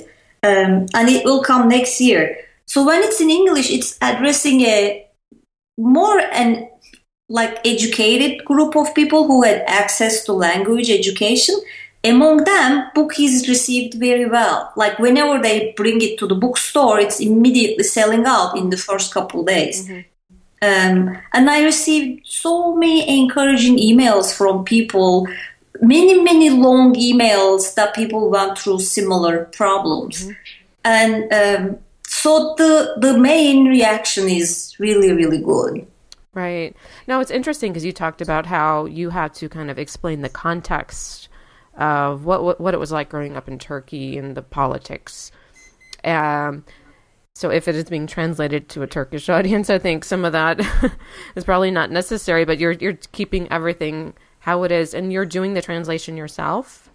um, 0.49 0.87
and 0.97 1.05
it 1.15 1.23
will 1.25 1.43
come 1.43 1.67
next 1.67 2.01
year. 2.01 2.23
So 2.65 2.77
when 2.89 3.03
it's 3.07 3.21
in 3.21 3.29
English, 3.29 3.69
it's 3.77 3.97
addressing 4.01 4.61
a 4.61 5.05
more 5.77 6.19
an 6.43 6.72
like 7.29 7.65
educated 7.65 8.43
group 8.45 8.75
of 8.75 8.93
people 8.93 9.27
who 9.27 9.43
had 9.43 9.63
access 9.67 10.23
to 10.25 10.33
language 10.33 10.89
education. 10.89 11.55
Among 12.03 12.43
them, 12.43 12.89
book 12.93 13.17
is 13.17 13.47
received 13.47 13.93
very 13.93 14.25
well. 14.25 14.73
Like 14.75 14.99
whenever 14.99 15.41
they 15.41 15.73
bring 15.77 16.01
it 16.01 16.19
to 16.19 16.27
the 16.27 16.35
bookstore, 16.35 16.99
it's 16.99 17.21
immediately 17.21 17.85
selling 17.85 18.25
out 18.25 18.57
in 18.57 18.69
the 18.69 18.77
first 18.77 19.13
couple 19.13 19.45
days. 19.45 19.87
Mm-hmm. 19.87 20.01
Um, 20.61 21.17
and 21.33 21.49
I 21.49 21.63
received 21.63 22.25
so 22.25 22.75
many 22.75 23.21
encouraging 23.21 23.77
emails 23.77 24.35
from 24.35 24.63
people, 24.65 25.27
many, 25.81 26.21
many 26.21 26.49
long 26.49 26.93
emails 26.95 27.73
that 27.75 27.95
people 27.95 28.29
went 28.29 28.57
through 28.57 28.79
similar 28.79 29.45
problems. 29.45 30.23
Mm-hmm. 30.23 30.31
And 30.85 31.33
um, 31.33 31.77
so 32.05 32.55
the, 32.57 32.95
the 32.97 33.17
main 33.17 33.65
reaction 33.67 34.27
is 34.27 34.75
really, 34.77 35.13
really 35.13 35.41
good. 35.41 35.87
Right. 36.33 36.75
Now 37.07 37.19
it's 37.19 37.31
interesting 37.31 37.71
because 37.71 37.85
you 37.85 37.91
talked 37.91 38.21
about 38.21 38.47
how 38.47 38.85
you 38.85 39.11
had 39.11 39.33
to 39.35 39.49
kind 39.49 39.69
of 39.69 39.77
explain 39.77 40.21
the 40.21 40.29
context 40.29 41.29
of 41.77 42.25
what, 42.25 42.43
what, 42.43 42.59
what 42.59 42.73
it 42.73 42.79
was 42.79 42.91
like 42.91 43.09
growing 43.09 43.35
up 43.35 43.47
in 43.47 43.59
Turkey 43.59 44.17
and 44.17 44.35
the 44.35 44.41
politics. 44.41 45.31
Um, 46.03 46.65
so 47.35 47.49
if 47.49 47.67
it 47.67 47.75
is 47.75 47.85
being 47.85 48.07
translated 48.07 48.69
to 48.69 48.83
a 48.83 48.87
Turkish 48.87 49.29
audience, 49.37 49.69
I 49.69 49.79
think 49.79 50.05
some 50.05 50.25
of 50.25 50.33
that 50.33 50.59
is 51.35 51.43
probably 51.43 51.71
not 51.71 51.91
necessary. 51.91 52.45
But 52.45 52.59
you're 52.59 52.73
you're 52.73 52.97
keeping 53.11 53.51
everything 53.51 54.13
how 54.39 54.63
it 54.63 54.71
is, 54.71 54.93
and 54.93 55.11
you're 55.11 55.25
doing 55.25 55.53
the 55.53 55.61
translation 55.61 56.17
yourself 56.17 56.91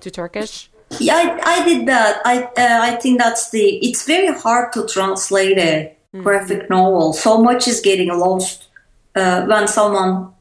to 0.00 0.10
Turkish. 0.10 0.70
Yeah, 1.00 1.14
I, 1.14 1.60
I 1.60 1.64
did 1.64 1.86
that. 1.88 2.22
I 2.24 2.44
uh, 2.44 2.50
I 2.56 2.96
think 2.96 3.18
that's 3.18 3.50
the. 3.50 3.78
It's 3.78 4.06
very 4.06 4.32
hard 4.38 4.72
to 4.72 4.86
translate 4.86 5.58
a 5.58 5.96
mm-hmm. 6.14 6.22
graphic 6.22 6.68
novel. 6.70 7.12
So 7.12 7.42
much 7.42 7.68
is 7.68 7.80
getting 7.80 8.08
lost 8.08 8.65
uh, 9.16 9.44
when 9.46 9.66
someone 9.66 10.32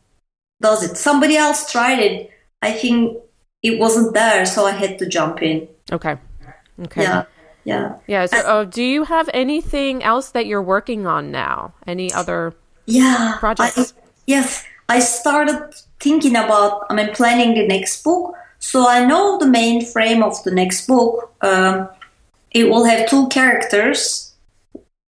does 0.61 0.83
it. 0.83 0.97
Somebody 0.97 1.37
else 1.37 1.71
tried 1.71 1.99
it. 1.99 2.29
I 2.61 2.71
think 2.71 3.17
it 3.63 3.79
wasn't 3.79 4.13
there, 4.13 4.45
so 4.45 4.65
I 4.65 4.71
had 4.71 4.99
to 4.99 5.07
jump 5.07 5.41
in. 5.41 5.67
Okay. 5.91 6.17
Okay. 6.79 7.03
Yeah 7.03 7.25
yeah 7.65 7.97
yeah 8.07 8.25
so 8.25 8.37
uh, 8.37 8.63
do 8.63 8.83
you 8.83 9.03
have 9.03 9.29
anything 9.33 10.03
else 10.03 10.29
that 10.29 10.45
you're 10.45 10.61
working 10.61 11.05
on 11.05 11.31
now 11.31 11.73
any 11.85 12.13
other 12.13 12.53
yeah 12.85 13.35
projects 13.39 13.93
I, 13.97 14.01
yes 14.27 14.63
i 14.87 14.99
started 14.99 15.73
thinking 15.99 16.35
about 16.35 16.85
i 16.89 16.93
mean 16.93 17.13
planning 17.13 17.55
the 17.55 17.67
next 17.67 18.03
book 18.03 18.35
so 18.59 18.87
i 18.87 19.03
know 19.03 19.37
the 19.39 19.47
main 19.47 19.83
frame 19.83 20.23
of 20.23 20.41
the 20.43 20.51
next 20.51 20.87
book 20.87 21.33
um, 21.41 21.89
it 22.51 22.69
will 22.69 22.85
have 22.85 23.09
two 23.09 23.27
characters 23.29 24.35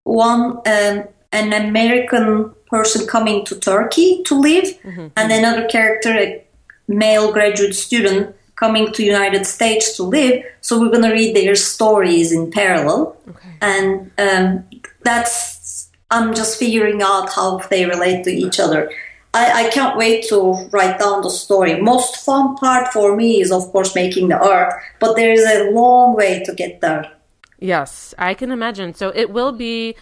one 0.04 0.58
um, 0.66 1.04
an 1.32 1.54
american 1.54 2.54
person 2.70 3.08
coming 3.08 3.46
to 3.46 3.60
turkey 3.60 4.24
to 4.24 4.40
live 4.40 4.66
mm-hmm. 4.82 5.08
and 5.16 5.32
another 5.32 5.68
character 5.68 6.12
a 6.12 6.44
male 6.88 7.32
graduate 7.32 7.76
student 7.76 8.36
coming 8.56 8.92
to 8.92 9.04
United 9.04 9.46
States 9.46 9.96
to 9.98 10.04
live. 10.04 10.44
So 10.62 10.80
we're 10.80 10.90
going 10.90 11.04
to 11.04 11.14
read 11.14 11.36
their 11.36 11.56
stories 11.56 12.32
in 12.32 12.52
parallel, 12.52 13.16
okay. 13.30 13.50
and 13.62 14.12
um, 14.18 14.66
that's 15.04 15.90
I'm 16.10 16.34
just 16.34 16.58
figuring 16.58 17.02
out 17.02 17.34
how 17.34 17.58
they 17.70 17.86
relate 17.86 18.24
to 18.24 18.32
each 18.32 18.60
other. 18.60 18.90
I, 19.34 19.66
I, 19.66 19.70
can't 19.70 19.98
wait 19.98 20.26
to 20.30 20.54
write 20.72 21.00
down 21.00 21.22
the 21.22 21.30
story. 21.30 21.80
Most 21.82 22.18
fun 22.18 22.56
part 22.56 22.94
for 22.94 23.16
me 23.16 23.42
is, 23.42 23.52
of 23.52 23.64
course, 23.72 23.94
making 23.94 24.30
the 24.30 24.40
art, 24.40 24.74
but 25.00 25.16
there 25.16 25.32
is 25.32 25.44
a 25.44 25.70
long 25.72 26.16
way 26.16 26.42
to 26.46 26.56
get 26.56 26.80
there. 26.80 27.12
Yes, 27.60 28.14
I 28.18 28.34
can 28.34 28.52
imagine. 28.52 28.94
So 28.94 29.12
it 29.14 29.30
will 29.32 29.52
be, 29.52 29.96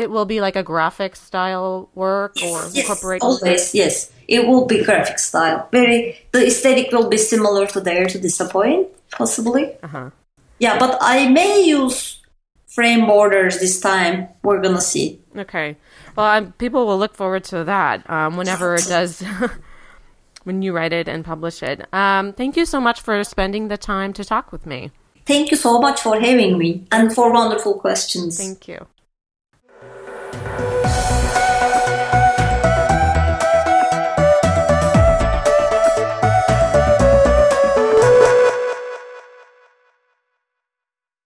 it 0.00 0.10
will 0.10 0.24
be 0.24 0.40
like 0.40 0.56
a 0.56 0.62
graphic 0.62 1.14
style 1.14 1.90
work 1.94 2.32
yes, 2.36 2.44
or 2.44 2.74
yes, 2.74 2.76
incorporate. 2.76 3.22
Always, 3.22 3.74
yes 3.74 4.10
it 4.30 4.46
will 4.46 4.64
be 4.64 4.82
graphic 4.82 5.18
style. 5.18 5.68
Very 5.72 6.16
the 6.30 6.46
aesthetic 6.46 6.92
will 6.92 7.08
be 7.08 7.18
similar 7.18 7.66
to 7.66 7.80
Dare 7.80 8.06
to 8.06 8.18
Disappoint, 8.18 8.88
possibly. 9.10 9.74
Uh-huh. 9.82 10.10
Yeah, 10.60 10.78
but 10.78 10.96
I 11.00 11.28
may 11.28 11.64
use 11.64 12.20
frame 12.68 13.06
borders 13.06 13.58
this 13.58 13.80
time. 13.80 14.28
We're 14.42 14.62
gonna 14.62 14.80
see. 14.80 15.20
Okay. 15.36 15.76
Well, 16.16 16.26
I'm, 16.26 16.52
people 16.52 16.86
will 16.86 16.98
look 16.98 17.14
forward 17.14 17.44
to 17.44 17.64
that 17.64 18.08
um, 18.08 18.36
whenever 18.36 18.76
it 18.76 18.86
does. 18.88 19.22
when 20.44 20.62
you 20.62 20.72
write 20.72 20.94
it 20.94 21.06
and 21.06 21.22
publish 21.22 21.62
it. 21.62 21.86
Um, 21.92 22.32
thank 22.32 22.56
you 22.56 22.64
so 22.64 22.80
much 22.80 23.02
for 23.02 23.22
spending 23.24 23.68
the 23.68 23.76
time 23.76 24.14
to 24.14 24.24
talk 24.24 24.52
with 24.52 24.64
me. 24.64 24.90
Thank 25.26 25.50
you 25.50 25.56
so 25.56 25.78
much 25.78 26.00
for 26.00 26.18
having 26.18 26.56
me 26.56 26.86
and 26.90 27.12
for 27.12 27.30
wonderful 27.30 27.74
questions. 27.74 28.38
Thank 28.38 28.66
you. 28.66 28.86
Thank 30.32 30.60
you. 30.60 30.69